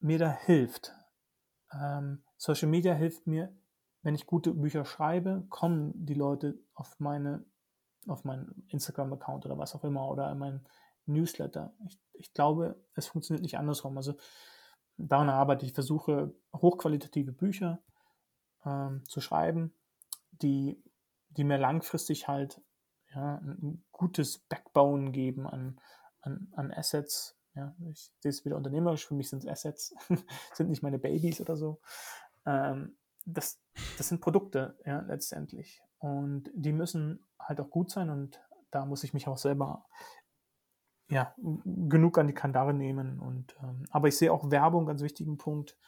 [0.00, 0.92] mir da hilft.
[1.72, 3.54] Ähm, Social Media hilft mir,
[4.02, 7.44] wenn ich gute Bücher schreibe, kommen die Leute auf meine
[8.06, 10.66] auf meinen Instagram-Account oder was auch immer oder in meinen
[11.06, 11.74] Newsletter.
[11.86, 13.96] Ich, ich glaube, es funktioniert nicht andersrum.
[13.96, 14.14] Also
[14.96, 15.72] daran arbeite ich.
[15.72, 17.82] Versuche hochqualitative Bücher
[18.64, 19.72] ähm, zu schreiben,
[20.44, 20.80] die,
[21.30, 22.62] die mir langfristig halt
[23.14, 25.80] ja, ein gutes Backbone geben an,
[26.20, 27.36] an, an Assets.
[27.54, 29.94] Ja, ich sehe es wieder unternehmerisch, für mich sind es Assets,
[30.54, 31.80] sind nicht meine Babys oder so.
[32.46, 33.60] Ähm, das,
[33.96, 35.82] das sind Produkte, ja, letztendlich.
[35.98, 39.86] Und die müssen halt auch gut sein und da muss ich mich auch selber
[41.08, 43.20] ja, genug an die Kandare nehmen.
[43.20, 45.78] Und, ähm, aber ich sehe auch Werbung, ganz wichtigen Punkt.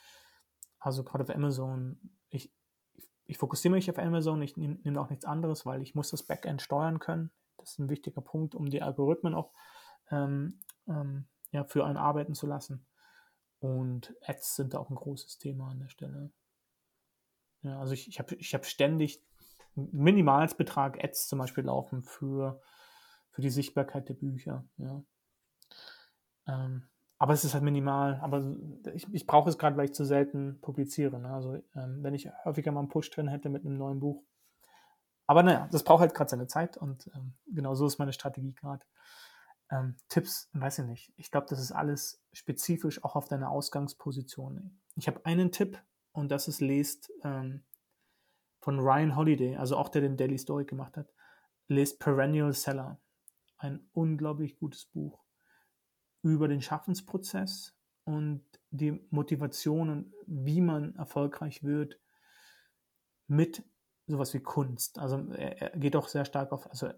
[0.79, 2.55] Also gerade auf Amazon, ich,
[3.27, 6.23] ich fokussiere mich auf Amazon, ich nehme nehm auch nichts anderes, weil ich muss das
[6.23, 7.31] Backend steuern können.
[7.59, 9.53] Das ist ein wichtiger Punkt, um die Algorithmen auch
[10.11, 12.87] ähm, ähm, ja, für einen arbeiten zu lassen.
[13.59, 16.31] Und Ads sind auch ein großes Thema an der Stelle.
[17.63, 19.25] Ja, also ich, ich habe ich hab ständig
[19.75, 22.61] Minimalsbetrag Ads zum Beispiel laufen für,
[23.31, 24.65] für die Sichtbarkeit der Bücher.
[24.77, 25.03] Ja.
[26.47, 28.21] Ähm, aber es ist halt minimal.
[28.23, 28.45] Aber
[28.95, 31.19] ich, ich brauche es gerade, weil ich zu selten publiziere.
[31.19, 31.33] Ne?
[31.33, 34.23] Also ähm, wenn ich häufiger mal einen Push drin hätte mit einem neuen Buch.
[35.27, 38.55] Aber naja, das braucht halt gerade seine Zeit und ähm, genau so ist meine Strategie
[38.55, 38.85] gerade.
[39.71, 41.13] Ähm, Tipps, weiß ich nicht.
[41.17, 44.79] Ich glaube, das ist alles spezifisch auch auf deine Ausgangsposition.
[44.95, 47.65] Ich habe einen Tipp und das ist lest ähm,
[48.61, 51.13] von Ryan Holiday, also auch der den Daily Story gemacht hat,
[51.67, 53.01] lest Perennial Seller.
[53.59, 55.26] Ein unglaublich gutes Buch
[56.23, 57.75] über den Schaffensprozess
[58.05, 61.99] und die Motivation und wie man erfolgreich wird
[63.27, 63.65] mit
[64.07, 64.99] sowas wie Kunst.
[64.99, 66.91] Also er, er geht auch sehr stark auf, also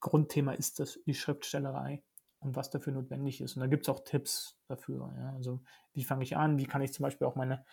[0.00, 2.02] Grundthema ist das die Schriftstellerei
[2.40, 3.56] und was dafür notwendig ist.
[3.56, 5.12] Und da gibt es auch Tipps dafür.
[5.16, 5.32] Ja?
[5.34, 6.58] Also wie fange ich an?
[6.58, 7.64] Wie kann ich zum Beispiel auch meine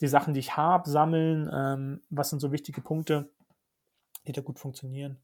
[0.00, 1.50] die Sachen, die ich habe, sammeln?
[1.52, 3.32] Ähm, was sind so wichtige Punkte,
[4.26, 5.22] die da gut funktionieren?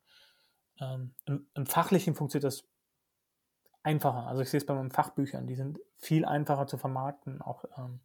[0.80, 2.64] Ähm, im, im, Fachlichen funktioniert das
[3.86, 4.26] einfacher.
[4.26, 8.00] Also ich sehe es bei meinen Fachbüchern, die sind viel einfacher zu vermarkten, auch ähm,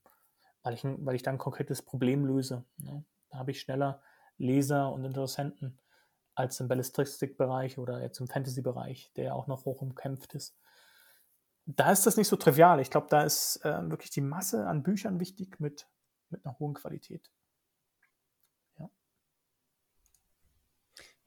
[0.64, 2.64] weil, ich, weil ich dann ein konkretes Problem löse.
[2.78, 3.04] Ne?
[3.30, 4.02] Da habe ich schneller
[4.38, 5.80] Leser und Interessenten
[6.36, 10.56] als im Belletristikbereich oder jetzt im Fantasy-Bereich, der auch noch hoch umkämpft ist.
[11.66, 12.80] Da ist das nicht so trivial.
[12.80, 15.88] Ich glaube, da ist äh, wirklich die Masse an Büchern wichtig mit,
[16.30, 17.32] mit einer hohen Qualität.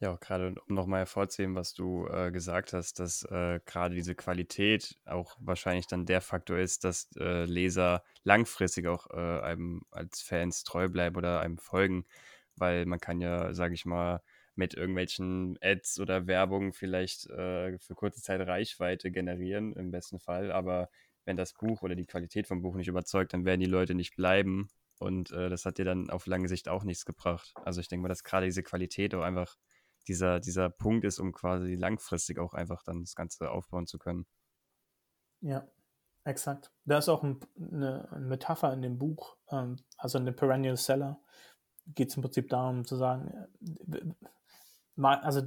[0.04, 4.14] Ja, auch gerade um nochmal hervorzuheben, was du äh, gesagt hast, dass äh, gerade diese
[4.14, 10.20] Qualität auch wahrscheinlich dann der Faktor ist, dass äh, Leser langfristig auch äh, einem als
[10.20, 12.04] Fans treu bleiben oder einem folgen,
[12.54, 14.20] weil man kann ja, sage ich mal,
[14.56, 20.52] mit irgendwelchen Ads oder Werbung vielleicht äh, für kurze Zeit Reichweite generieren, im besten Fall,
[20.52, 20.90] aber
[21.24, 24.16] wenn das Buch oder die Qualität vom Buch nicht überzeugt, dann werden die Leute nicht
[24.16, 24.68] bleiben.
[24.98, 27.54] Und äh, das hat dir dann auf lange Sicht auch nichts gebracht.
[27.64, 29.56] Also ich denke mal, dass gerade diese Qualität auch einfach
[30.08, 34.26] dieser, dieser Punkt ist, um quasi langfristig auch einfach dann das Ganze aufbauen zu können.
[35.40, 35.66] Ja,
[36.24, 36.72] exakt.
[36.84, 41.20] Da ist auch ein, eine, Metapher in dem Buch, ähm, also in dem Perennial Seller,
[41.86, 43.46] geht es im Prinzip darum zu sagen,
[43.92, 44.14] äh,
[44.96, 45.42] also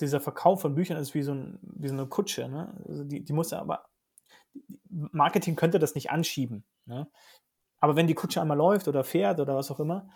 [0.00, 2.48] dieser Verkauf von Büchern ist wie so, ein, wie so eine Kutsche.
[2.48, 2.74] Ne?
[2.88, 3.86] Also die, die muss aber,
[4.88, 6.64] Marketing könnte das nicht anschieben.
[6.86, 7.08] Ne?
[7.78, 10.10] Aber wenn die Kutsche einmal läuft oder fährt oder was auch immer,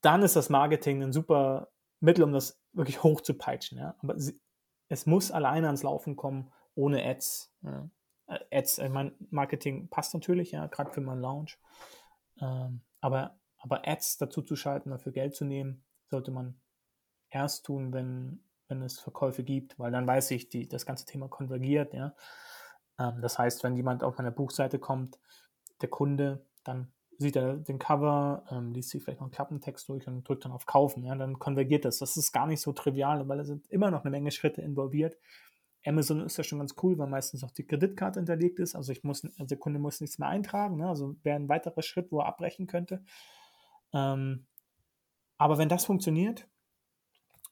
[0.00, 3.78] dann ist das Marketing ein super Mittel, um das wirklich hoch zu peitschen.
[3.78, 3.96] Ja?
[4.00, 4.40] Aber sie,
[4.88, 7.54] es muss alleine ans Laufen kommen, ohne Ads.
[7.62, 7.88] Ja?
[8.26, 11.58] Äh, Ads, ich meine, Marketing passt natürlich, ja, gerade für meinen Launch.
[12.40, 16.60] Ähm, aber, aber Ads dazu zu schalten, dafür Geld zu nehmen, sollte man
[17.30, 21.28] erst tun, wenn, wenn es Verkäufe gibt, weil dann weiß ich, die, das ganze Thema
[21.28, 22.14] konvergiert, ja.
[22.98, 25.18] Ähm, das heißt, wenn jemand auf meine Buchseite kommt,
[25.80, 30.06] der Kunde, dann sieht er den Cover, ähm, liest sich vielleicht noch einen Klappentext durch
[30.06, 31.04] und drückt dann auf Kaufen.
[31.04, 31.98] Ja, dann konvergiert das.
[31.98, 35.16] Das ist gar nicht so trivial, weil da sind immer noch eine Menge Schritte involviert.
[35.86, 38.74] Amazon ist ja schon ganz cool, weil meistens auch die Kreditkarte hinterlegt ist.
[38.74, 40.76] Also ich muss, also der Kunde muss nichts mehr eintragen.
[40.76, 40.88] Ne?
[40.88, 43.04] Also wäre ein weiterer Schritt, wo er abbrechen könnte.
[43.92, 44.46] Ähm,
[45.36, 46.48] aber wenn das funktioniert,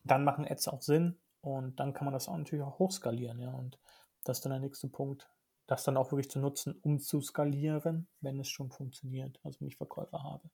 [0.05, 3.39] dann machen Ads auch Sinn und dann kann man das auch natürlich auch hochskalieren.
[3.39, 3.53] Ja?
[3.53, 3.79] Und
[4.25, 5.29] das ist dann der nächste Punkt
[5.73, 9.69] das dann auch wirklich zu nutzen, um zu skalieren, wenn es schon funktioniert, also wenn
[9.69, 10.51] ich Verkäufer habe.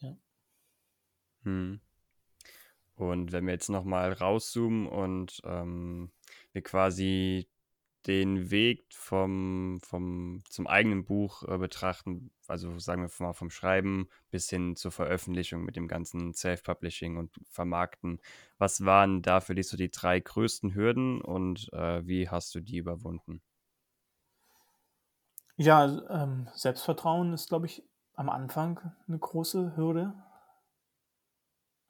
[0.00, 0.16] Ja.
[1.44, 1.80] Hm.
[2.96, 6.10] Und wenn wir jetzt nochmal rauszoomen und ähm,
[6.52, 7.48] wir quasi
[8.08, 14.08] den Weg vom, vom, zum eigenen Buch äh, betrachten, also sagen wir mal vom Schreiben
[14.30, 18.20] bis hin zur Veröffentlichung mit dem ganzen Self-Publishing und Vermarkten.
[18.56, 22.60] Was waren da für dich so die drei größten Hürden und äh, wie hast du
[22.60, 23.40] die überwunden?
[25.60, 27.82] Ja, ähm, Selbstvertrauen ist, glaube ich,
[28.14, 30.14] am Anfang eine große Hürde.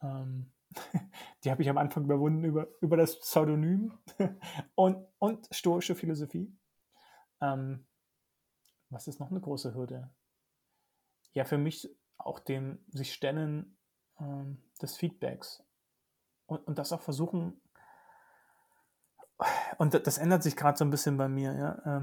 [0.01, 0.51] Ähm,
[1.43, 3.95] die habe ich am Anfang überwunden über, über das Pseudonym
[4.75, 6.51] und, und stoische Philosophie.
[7.41, 7.85] Ähm,
[8.89, 10.09] was ist noch eine große Hürde?
[11.33, 13.77] Ja, für mich auch dem sich stellen
[14.19, 15.63] ähm, des Feedbacks
[16.47, 17.61] und, und das auch versuchen.
[19.77, 21.53] Und das ändert sich gerade so ein bisschen bei mir.
[21.53, 21.97] Ja?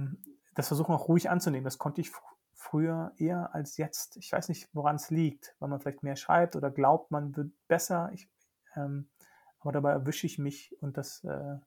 [0.57, 1.64] Das versuchen auch ruhig anzunehmen.
[1.64, 2.11] Das konnte ich
[2.55, 4.16] früher eher als jetzt.
[4.16, 7.53] Ich weiß nicht, woran es liegt, weil man vielleicht mehr schreibt oder glaubt, man wird
[7.69, 8.11] besser.
[8.14, 8.29] Ich,
[8.75, 9.11] ähm,
[9.61, 11.59] aber dabei erwische ich mich und das, äh,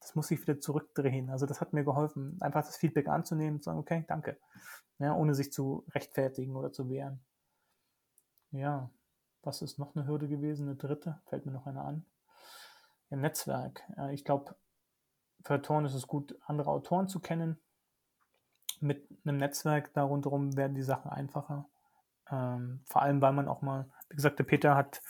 [0.00, 1.28] das muss ich wieder zurückdrehen.
[1.28, 4.38] Also das hat mir geholfen, einfach das Feedback anzunehmen und zu sagen, okay, danke.
[4.98, 7.20] Ja, ohne sich zu rechtfertigen oder zu wehren.
[8.52, 8.90] Ja,
[9.42, 10.66] was ist noch eine Hürde gewesen?
[10.66, 12.06] Eine dritte, fällt mir noch eine an.
[13.10, 13.82] Im Netzwerk.
[14.12, 14.56] ich glaube,
[15.44, 17.60] für Autoren ist es gut, andere Autoren zu kennen,
[18.84, 21.68] mit einem Netzwerk da rundherum werden die Sachen einfacher.
[22.30, 25.02] Ähm, vor allem, weil man auch mal, wie gesagt, der Peter hat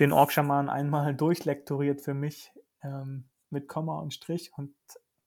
[0.00, 4.74] den Orkschaman einmal durchlektoriert für mich ähm, mit Komma und Strich und,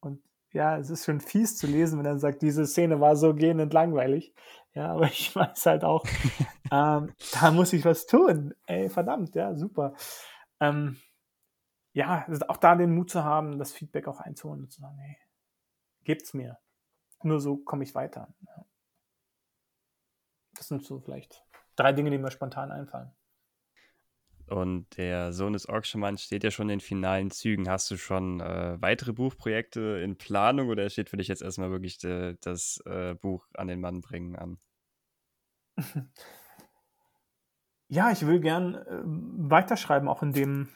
[0.01, 3.33] und ja, es ist schon fies zu lesen, wenn er sagt, diese Szene war so
[3.35, 4.33] gehend langweilig.
[4.73, 6.05] Ja, aber ich weiß halt auch,
[6.71, 8.53] ähm, da muss ich was tun.
[8.65, 9.93] Ey, verdammt, ja, super.
[10.59, 10.97] Ähm,
[11.93, 15.17] ja, auch da den Mut zu haben, das Feedback auch einzuholen und zu sagen, hey,
[16.03, 16.57] gebt's mir.
[17.23, 18.33] Nur so komme ich weiter.
[20.53, 21.43] Das sind so vielleicht
[21.75, 23.11] drei Dinge, die mir spontan einfallen.
[24.47, 27.69] Und der Sohn des Orkschaman steht ja schon in den finalen Zügen.
[27.69, 31.99] Hast du schon äh, weitere Buchprojekte in Planung oder steht für dich jetzt erstmal wirklich
[31.99, 34.57] de, das äh, Buch an den Mann bringen an?
[37.91, 40.69] Ja, ich will gern äh, weiterschreiben, auch in dem,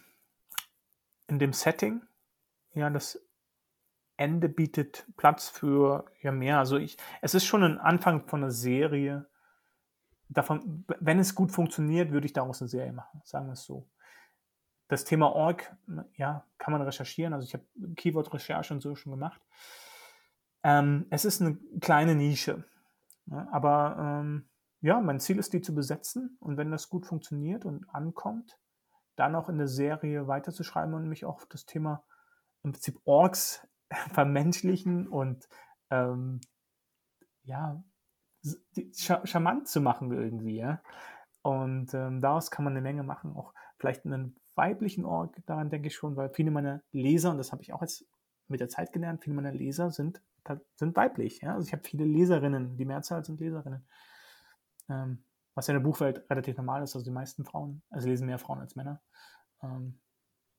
[1.28, 2.02] in dem Setting.
[2.74, 3.24] Ja, das
[4.18, 6.60] Ende bietet Platz für ja mehr.
[6.60, 9.28] Also ich, es ist schon ein Anfang von einer Serie.
[10.30, 13.88] Davon, wenn es gut funktioniert, würde ich daraus eine Serie machen, sagen wir es so.
[14.88, 15.76] Das Thema Org,
[16.16, 17.34] ja, kann man recherchieren.
[17.34, 19.42] Also ich habe Keyword-Recherche und so schon gemacht.
[20.64, 22.64] Ähm, es ist eine kleine Nische.
[23.26, 24.46] Ja, aber ähm,
[24.82, 26.38] ja, mein Ziel ist, die zu besetzen.
[26.40, 28.58] Und wenn das gut funktioniert und ankommt,
[29.16, 32.04] dann auch in der Serie weiterzuschreiben und mich auch auf das Thema
[32.64, 33.68] im Prinzip Orgs
[34.14, 35.48] vermenschlichen und
[35.90, 36.42] ähm,
[37.44, 37.84] ja,
[38.94, 40.58] charmant zu machen irgendwie.
[40.58, 40.82] Ja?
[41.42, 43.36] Und ähm, daraus kann man eine Menge machen.
[43.36, 47.52] Auch vielleicht einen weiblichen Org, daran denke ich schon, weil viele meiner Leser, und das
[47.52, 48.06] habe ich auch jetzt
[48.48, 50.22] mit der Zeit gelernt, viele meiner Leser sind,
[50.76, 51.42] sind weiblich.
[51.42, 51.54] Ja?
[51.56, 53.88] Also ich habe viele Leserinnen, die Mehrzahl sind Leserinnen.
[54.90, 55.24] Ähm,
[55.56, 58.40] was ja in der Buchwelt relativ normal ist, also die meisten Frauen, also lesen mehr
[58.40, 59.02] Frauen als Männer.
[59.62, 60.00] Ähm,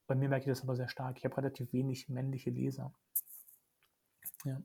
[0.06, 1.16] bei mir merke ich das aber sehr stark.
[1.18, 2.92] Ich habe relativ wenig männliche Leser.
[4.44, 4.62] Ja.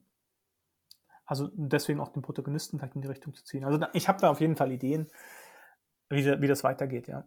[1.24, 3.64] Also deswegen auch den Protagonisten vielleicht in die Richtung zu ziehen.
[3.64, 5.06] Also ich habe da auf jeden Fall Ideen,
[6.08, 7.26] wie, wie das weitergeht, ja.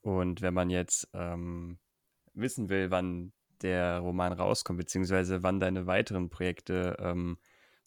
[0.00, 1.78] Und wenn man jetzt ähm,
[2.34, 7.38] wissen will, wann der Roman rauskommt, beziehungsweise wann deine weiteren Projekte ähm,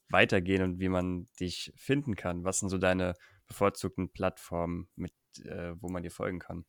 [0.09, 3.15] weitergehen und wie man dich finden kann, was sind so deine
[3.47, 6.65] bevorzugten Plattformen, mit, äh, wo man dir folgen kann?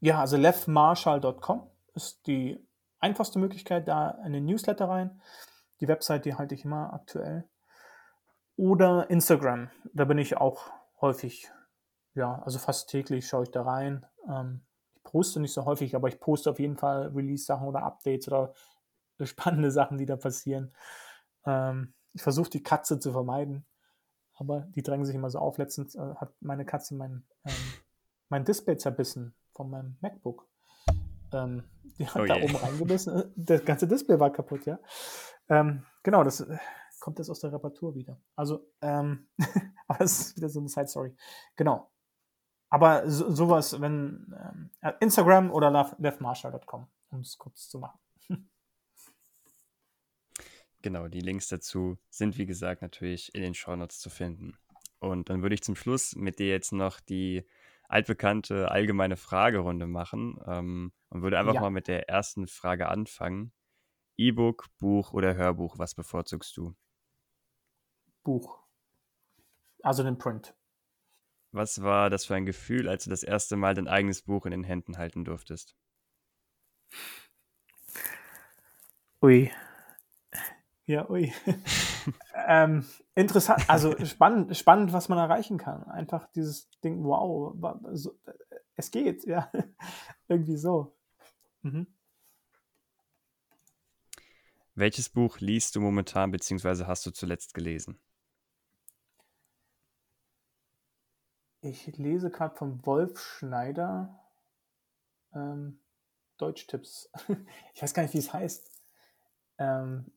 [0.00, 2.64] Ja, also levmarshall.com ist die
[3.00, 5.20] einfachste Möglichkeit, da eine Newsletter rein.
[5.80, 7.48] Die Website, die halte ich immer aktuell.
[8.56, 11.50] Oder Instagram, da bin ich auch häufig
[12.18, 14.04] ja, also fast täglich schaue ich da rein.
[14.28, 14.62] Ähm,
[14.94, 18.52] ich poste nicht so häufig, aber ich poste auf jeden Fall Release-Sachen oder Updates oder
[19.22, 20.74] spannende Sachen, die da passieren.
[21.46, 23.64] Ähm, ich versuche die Katze zu vermeiden,
[24.34, 25.58] aber die drängen sich immer so auf.
[25.58, 27.54] Letztens äh, hat meine Katze mein, ähm,
[28.28, 30.47] mein Display zerbissen von meinem MacBook.
[31.32, 31.64] Ähm,
[31.98, 32.44] die hat Oh da je.
[32.44, 33.32] oben reingebissen.
[33.36, 34.78] Das ganze Display war kaputt, ja.
[35.48, 36.58] Ähm, genau, das äh,
[37.00, 38.20] kommt jetzt aus der Reparatur wieder.
[38.36, 39.28] Also, ähm,
[39.88, 41.14] aber das ist wieder so eine Side-Story.
[41.56, 41.90] Genau.
[42.70, 47.98] Aber so, sowas, wenn ähm, äh, Instagram oder levmarshall.com, um es kurz zu machen.
[50.80, 54.56] Genau, die Links dazu sind wie gesagt natürlich in den Shownotes zu finden.
[55.00, 57.44] Und dann würde ich zum Schluss mit dir jetzt noch die
[57.88, 61.60] altbekannte allgemeine Fragerunde machen ähm, und würde einfach Ja.
[61.60, 63.52] mal mit der ersten Frage anfangen.
[64.18, 66.76] E-Book, Buch oder Hörbuch, was bevorzugst du?
[68.24, 68.60] Buch.
[69.82, 70.54] Also den Print.
[71.52, 74.50] Was war das für ein Gefühl, als du das erste Mal dein eigenes Buch in
[74.50, 75.76] den Händen halten durftest?
[79.22, 79.50] Ui.
[80.86, 81.32] Ja, ui.
[82.46, 85.84] ähm, interessant, also spannend, spannend, was man erreichen kann.
[85.84, 87.54] Einfach dieses Ding, wow,
[87.92, 88.18] so,
[88.76, 89.50] es geht, ja.
[90.28, 90.96] Irgendwie so.
[91.62, 91.86] Mhm.
[94.74, 96.84] Welches Buch liest du momentan bzw.
[96.84, 97.98] hast du zuletzt gelesen?
[101.60, 104.20] Ich lese gerade von Wolf Schneider
[105.34, 105.80] ähm,
[106.36, 107.10] Deutschtipps.
[107.74, 108.70] ich weiß gar nicht, wie es heißt.
[109.58, 110.12] Ähm,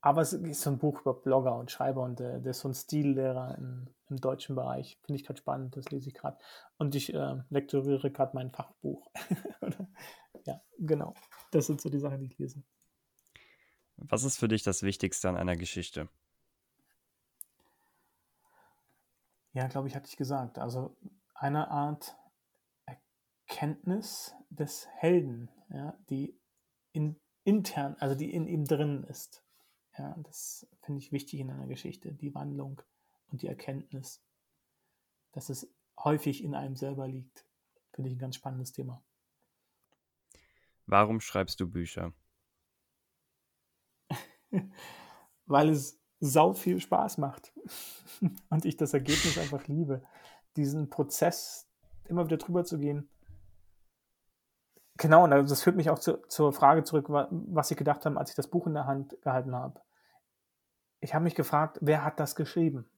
[0.00, 2.68] aber es ist so ein Buch über Blogger und Schreiber und der, der ist so
[2.68, 4.98] ein Stillehrer im, im deutschen Bereich.
[5.02, 6.38] Finde ich gerade spannend, das lese ich gerade.
[6.76, 9.10] Und ich äh, lektoriere gerade mein Fachbuch.
[10.44, 11.12] Ja, genau.
[11.50, 12.62] Das sind so die Sachen, die ich lese.
[13.96, 16.08] Was ist für dich das Wichtigste an einer Geschichte?
[19.52, 20.58] Ja, glaube ich, hatte ich gesagt.
[20.58, 20.96] Also
[21.34, 22.16] eine Art
[22.86, 26.40] Erkenntnis des Helden, ja, die
[26.92, 29.44] in, intern, also die in ihm drin ist.
[29.98, 32.80] Ja, das finde ich wichtig in einer Geschichte, die Wandlung
[33.30, 34.22] und die Erkenntnis,
[35.32, 37.44] dass es häufig in einem selber liegt.
[37.92, 39.02] Finde ich ein ganz spannendes Thema.
[40.86, 42.14] Warum schreibst du Bücher?
[45.46, 47.52] Weil es sau viel Spaß macht
[48.50, 50.02] und ich das Ergebnis einfach liebe.
[50.56, 51.68] Diesen Prozess
[52.04, 53.08] immer wieder drüber zu gehen.
[54.96, 58.16] Genau, und das führt mich auch zu, zur Frage zurück, wa- was ich gedacht habe,
[58.16, 59.80] als ich das Buch in der Hand gehalten habe.
[61.00, 62.88] Ich habe mich gefragt, wer hat das geschrieben?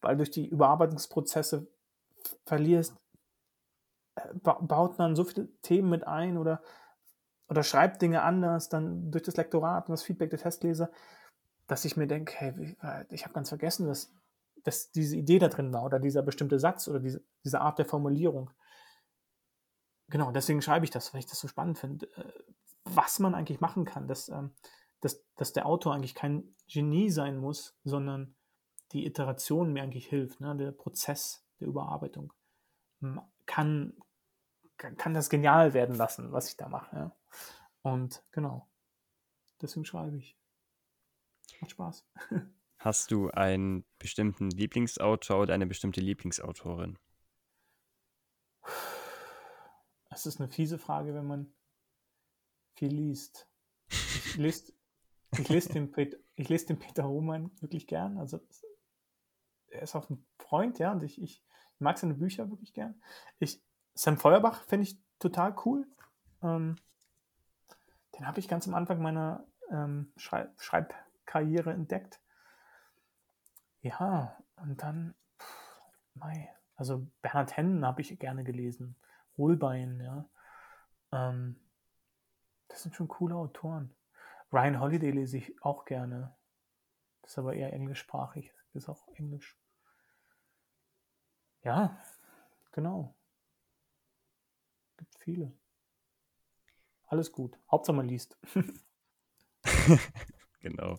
[0.00, 1.66] Weil durch die Überarbeitungsprozesse
[2.46, 2.94] verlierst,
[4.14, 6.62] äh, ba- baut man so viele Themen mit ein oder,
[7.48, 10.90] oder schreibt Dinge anders, dann durch das Lektorat und das Feedback der Testleser,
[11.66, 12.76] dass ich mir denke, hey,
[13.10, 14.12] ich habe ganz vergessen, dass,
[14.64, 17.86] dass diese Idee da drin war oder dieser bestimmte Satz oder diese, diese Art der
[17.86, 18.50] Formulierung.
[20.08, 22.32] Genau, deswegen schreibe ich das, weil ich das so spannend finde, äh,
[22.84, 24.54] was man eigentlich machen kann, dass, ähm,
[25.04, 28.34] dass, dass der Autor eigentlich kein Genie sein muss, sondern
[28.92, 30.56] die Iteration mir eigentlich hilft, ne?
[30.56, 32.32] der Prozess der Überarbeitung
[33.46, 33.94] kann,
[34.76, 36.96] kann das genial werden lassen, was ich da mache.
[36.96, 37.16] Ja?
[37.82, 38.68] Und genau,
[39.60, 40.36] deswegen schreibe ich.
[41.60, 42.06] Macht Spaß.
[42.78, 46.98] Hast du einen bestimmten Lieblingsautor oder eine bestimmte Lieblingsautorin?
[50.10, 51.54] Es ist eine fiese Frage, wenn man
[52.76, 53.48] viel liest.
[53.88, 54.74] Ich lese,
[55.38, 55.92] ich lese, den,
[56.34, 58.18] ich lese den Peter Hohmann wirklich gern.
[58.18, 58.40] Also
[59.68, 61.44] er ist auch ein Freund, ja, und ich, ich
[61.78, 63.00] mag seine Bücher wirklich gern.
[63.38, 63.62] Ich,
[63.94, 65.86] Sam Feuerbach finde ich total cool.
[66.42, 66.76] Ähm,
[68.16, 72.20] den habe ich ganz am Anfang meiner ähm, Schrei Schreibkarriere entdeckt.
[73.80, 75.82] Ja, und dann, pff,
[76.14, 78.96] mei, also Bernhard Hennen habe ich gerne gelesen.
[79.36, 80.28] Holbein, ja.
[81.12, 81.60] Ähm,
[82.68, 83.94] das sind schon coole Autoren.
[84.54, 86.36] Ryan Holiday lese ich auch gerne.
[87.22, 88.52] Das ist aber eher englischsprachig.
[88.72, 89.58] Das ist auch Englisch.
[91.62, 92.00] Ja,
[92.72, 93.16] genau.
[94.96, 95.52] Gibt viele.
[97.06, 97.58] Alles gut.
[97.70, 98.38] Hauptsache man liest.
[100.64, 100.98] Genau.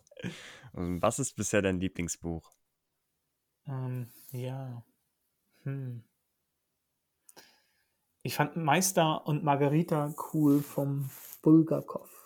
[0.73, 2.51] Und was ist bisher dein Lieblingsbuch?
[3.65, 4.83] Ähm, ja.
[5.63, 6.03] Hm.
[8.21, 11.09] Ich fand Meister und Margarita cool vom
[11.41, 12.24] Bulgakov.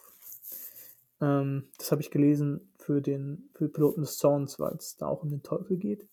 [1.22, 5.24] Ähm, das habe ich gelesen für den für Piloten des Zorns, weil es da auch
[5.24, 6.07] um den Teufel geht.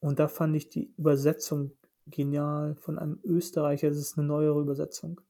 [0.00, 1.72] Und da fand ich die Übersetzung
[2.06, 3.88] genial von einem Österreicher.
[3.88, 5.20] Das ist eine neuere Übersetzung.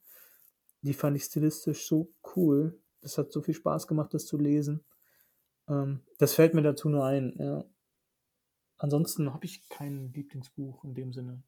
[0.82, 2.78] Die fand ich stilistisch so cool.
[3.00, 4.84] Das hat so viel Spaß gemacht, das zu lesen.
[5.68, 7.34] Ähm, das fällt mir dazu nur ein.
[7.38, 7.64] Ja.
[8.78, 11.42] ansonsten habe ich kein Lieblingsbuch in dem Sinne.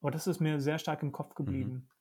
[0.00, 1.34] Aber das ist mir sehr stark im Kopf Mhm.
[1.44, 1.88] geblieben.
[1.88, 1.94] Oh,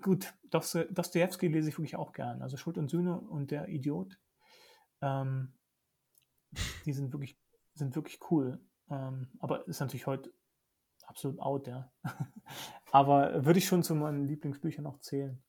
[0.00, 2.42] gut, Dosto- Dostoevsky lese ich wirklich auch gern.
[2.42, 4.18] Also Schuld und Sühne und der Idiot.
[5.00, 5.52] Ähm,
[6.84, 7.38] die sind wirklich,
[7.74, 8.60] sind wirklich cool.
[8.90, 10.32] Ähm, aber ist natürlich heute
[11.04, 11.92] absolut out, ja.
[12.92, 15.42] aber würde ich schon zu meinen Lieblingsbüchern auch zählen.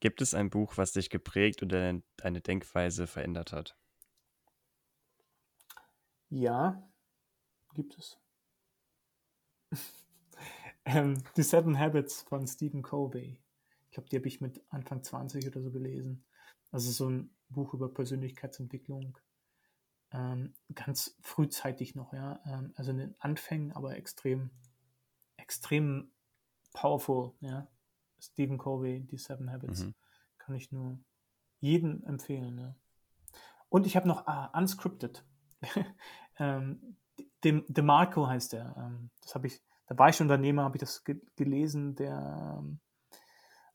[0.00, 3.78] Gibt es ein Buch, was dich geprägt oder deine Denkweise verändert hat?
[6.28, 6.90] Ja,
[7.74, 8.20] gibt es.
[10.84, 13.40] ähm, die Seven Habits von Stephen Covey.
[13.86, 16.24] Ich glaube, die habe ich mit Anfang 20 oder so gelesen.
[16.70, 19.18] Also so ein Buch über Persönlichkeitsentwicklung.
[20.10, 22.40] Ähm, ganz frühzeitig noch, ja.
[22.46, 24.50] Ähm, also in den Anfängen, aber extrem,
[25.36, 26.12] extrem
[26.72, 27.68] powerful, ja.
[28.20, 29.84] Stephen Covey, die Seven Habits.
[29.84, 29.94] Mhm.
[30.38, 30.98] Kann ich nur
[31.60, 32.76] jedem empfehlen, ja.
[33.68, 35.24] Und ich habe noch ah, Unscripted.
[36.38, 36.96] ähm,
[37.42, 38.74] dem, DeMarco heißt der.
[38.76, 41.94] Ähm, das habe ich, da war ich schon Unternehmer, habe ich das ge gelesen.
[41.96, 42.80] Der ähm,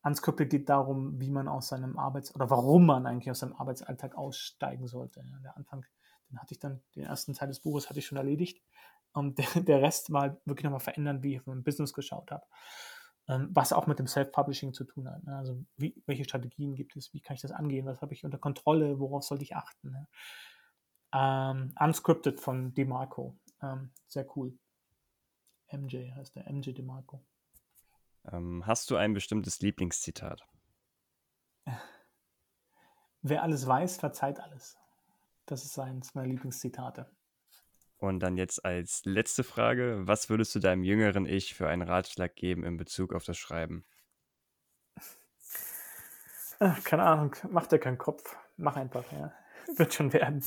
[0.01, 4.15] Unscripted geht darum, wie man aus seinem Arbeits- oder warum man eigentlich aus seinem Arbeitsalltag
[4.15, 5.21] aussteigen sollte.
[5.25, 5.85] Ja, der Anfang,
[6.29, 8.61] den hatte ich dann, den ersten Teil des Buches hatte ich schon erledigt.
[9.13, 12.31] Und der, der Rest war halt wirklich nochmal verändern, wie ich auf mein Business geschaut
[12.31, 12.45] habe.
[13.27, 15.23] Ähm, was auch mit dem Self-Publishing zu tun hat.
[15.23, 15.37] Ne?
[15.37, 18.39] Also wie, welche Strategien gibt es, wie kann ich das angehen, was habe ich unter
[18.39, 19.91] Kontrolle, worauf sollte ich achten.
[19.91, 20.07] Ne?
[21.13, 23.37] Ähm, Unscripted von DeMarco.
[23.61, 24.57] Ähm, sehr cool.
[25.71, 27.21] MJ heißt der, MJ DeMarco.
[28.31, 30.41] Ähm, hast du ein bestimmtes Lieblingszitat?
[33.21, 34.77] Wer alles weiß, verzeiht alles.
[35.45, 37.09] Das ist eines meiner Lieblingszitate.
[37.97, 42.35] Und dann jetzt als letzte Frage, was würdest du deinem jüngeren Ich für einen Ratschlag
[42.35, 43.83] geben in Bezug auf das Schreiben?
[46.59, 48.37] Ach, keine Ahnung, mach dir keinen Kopf.
[48.57, 49.33] Mach einfach, ja.
[49.75, 50.41] Wird schon werden.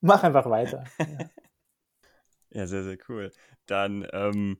[0.00, 0.84] mach einfach weiter.
[0.98, 1.30] Ja.
[2.54, 3.32] Ja, sehr, sehr cool.
[3.66, 4.58] Dann ähm,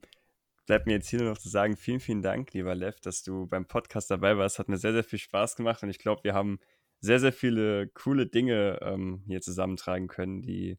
[0.65, 3.47] bleibt mir jetzt hier nur noch zu sagen, vielen, vielen Dank, lieber Lev, dass du
[3.47, 4.59] beim Podcast dabei warst.
[4.59, 6.59] Hat mir sehr, sehr viel Spaß gemacht und ich glaube, wir haben
[6.99, 10.77] sehr, sehr viele coole Dinge ähm, hier zusammentragen können, die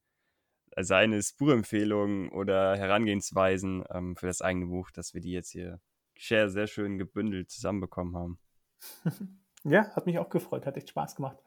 [0.78, 5.80] seien es Buchempfehlungen oder Herangehensweisen ähm, für das eigene Buch, dass wir die jetzt hier
[6.18, 8.38] sehr, sehr schön gebündelt zusammenbekommen haben.
[9.68, 11.38] Ja, hat mich auch gefreut, hat echt Spaß gemacht.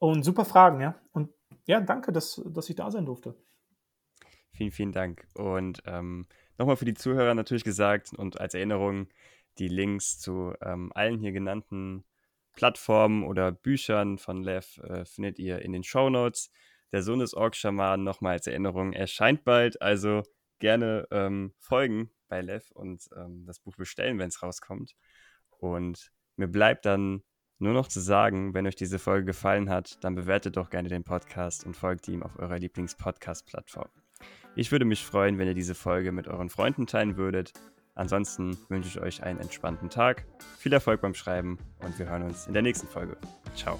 [0.00, 1.00] Und super Fragen, ja.
[1.12, 1.30] Und
[1.66, 3.36] ja, danke, dass, dass ich da sein durfte.
[4.58, 5.24] Vielen, vielen Dank.
[5.34, 6.26] Und ähm,
[6.58, 9.06] nochmal für die Zuhörer natürlich gesagt und als Erinnerung,
[9.58, 12.04] die Links zu ähm, allen hier genannten
[12.54, 16.50] Plattformen oder Büchern von Lev äh, findet ihr in den Show Notes.
[16.90, 20.24] Der Sohn des Ork-Schamanen nochmal als Erinnerung erscheint bald, also
[20.58, 24.96] gerne ähm, folgen bei Lev und ähm, das Buch bestellen, wenn es rauskommt.
[25.50, 27.22] Und mir bleibt dann
[27.58, 31.04] nur noch zu sagen, wenn euch diese Folge gefallen hat, dann bewertet doch gerne den
[31.04, 33.88] Podcast und folgt ihm auf eurer Lieblings-Podcast-Plattform.
[34.54, 37.52] Ich würde mich freuen, wenn ihr diese Folge mit euren Freunden teilen würdet.
[37.94, 40.24] Ansonsten wünsche ich euch einen entspannten Tag,
[40.58, 43.16] viel Erfolg beim Schreiben und wir hören uns in der nächsten Folge.
[43.56, 43.78] Ciao.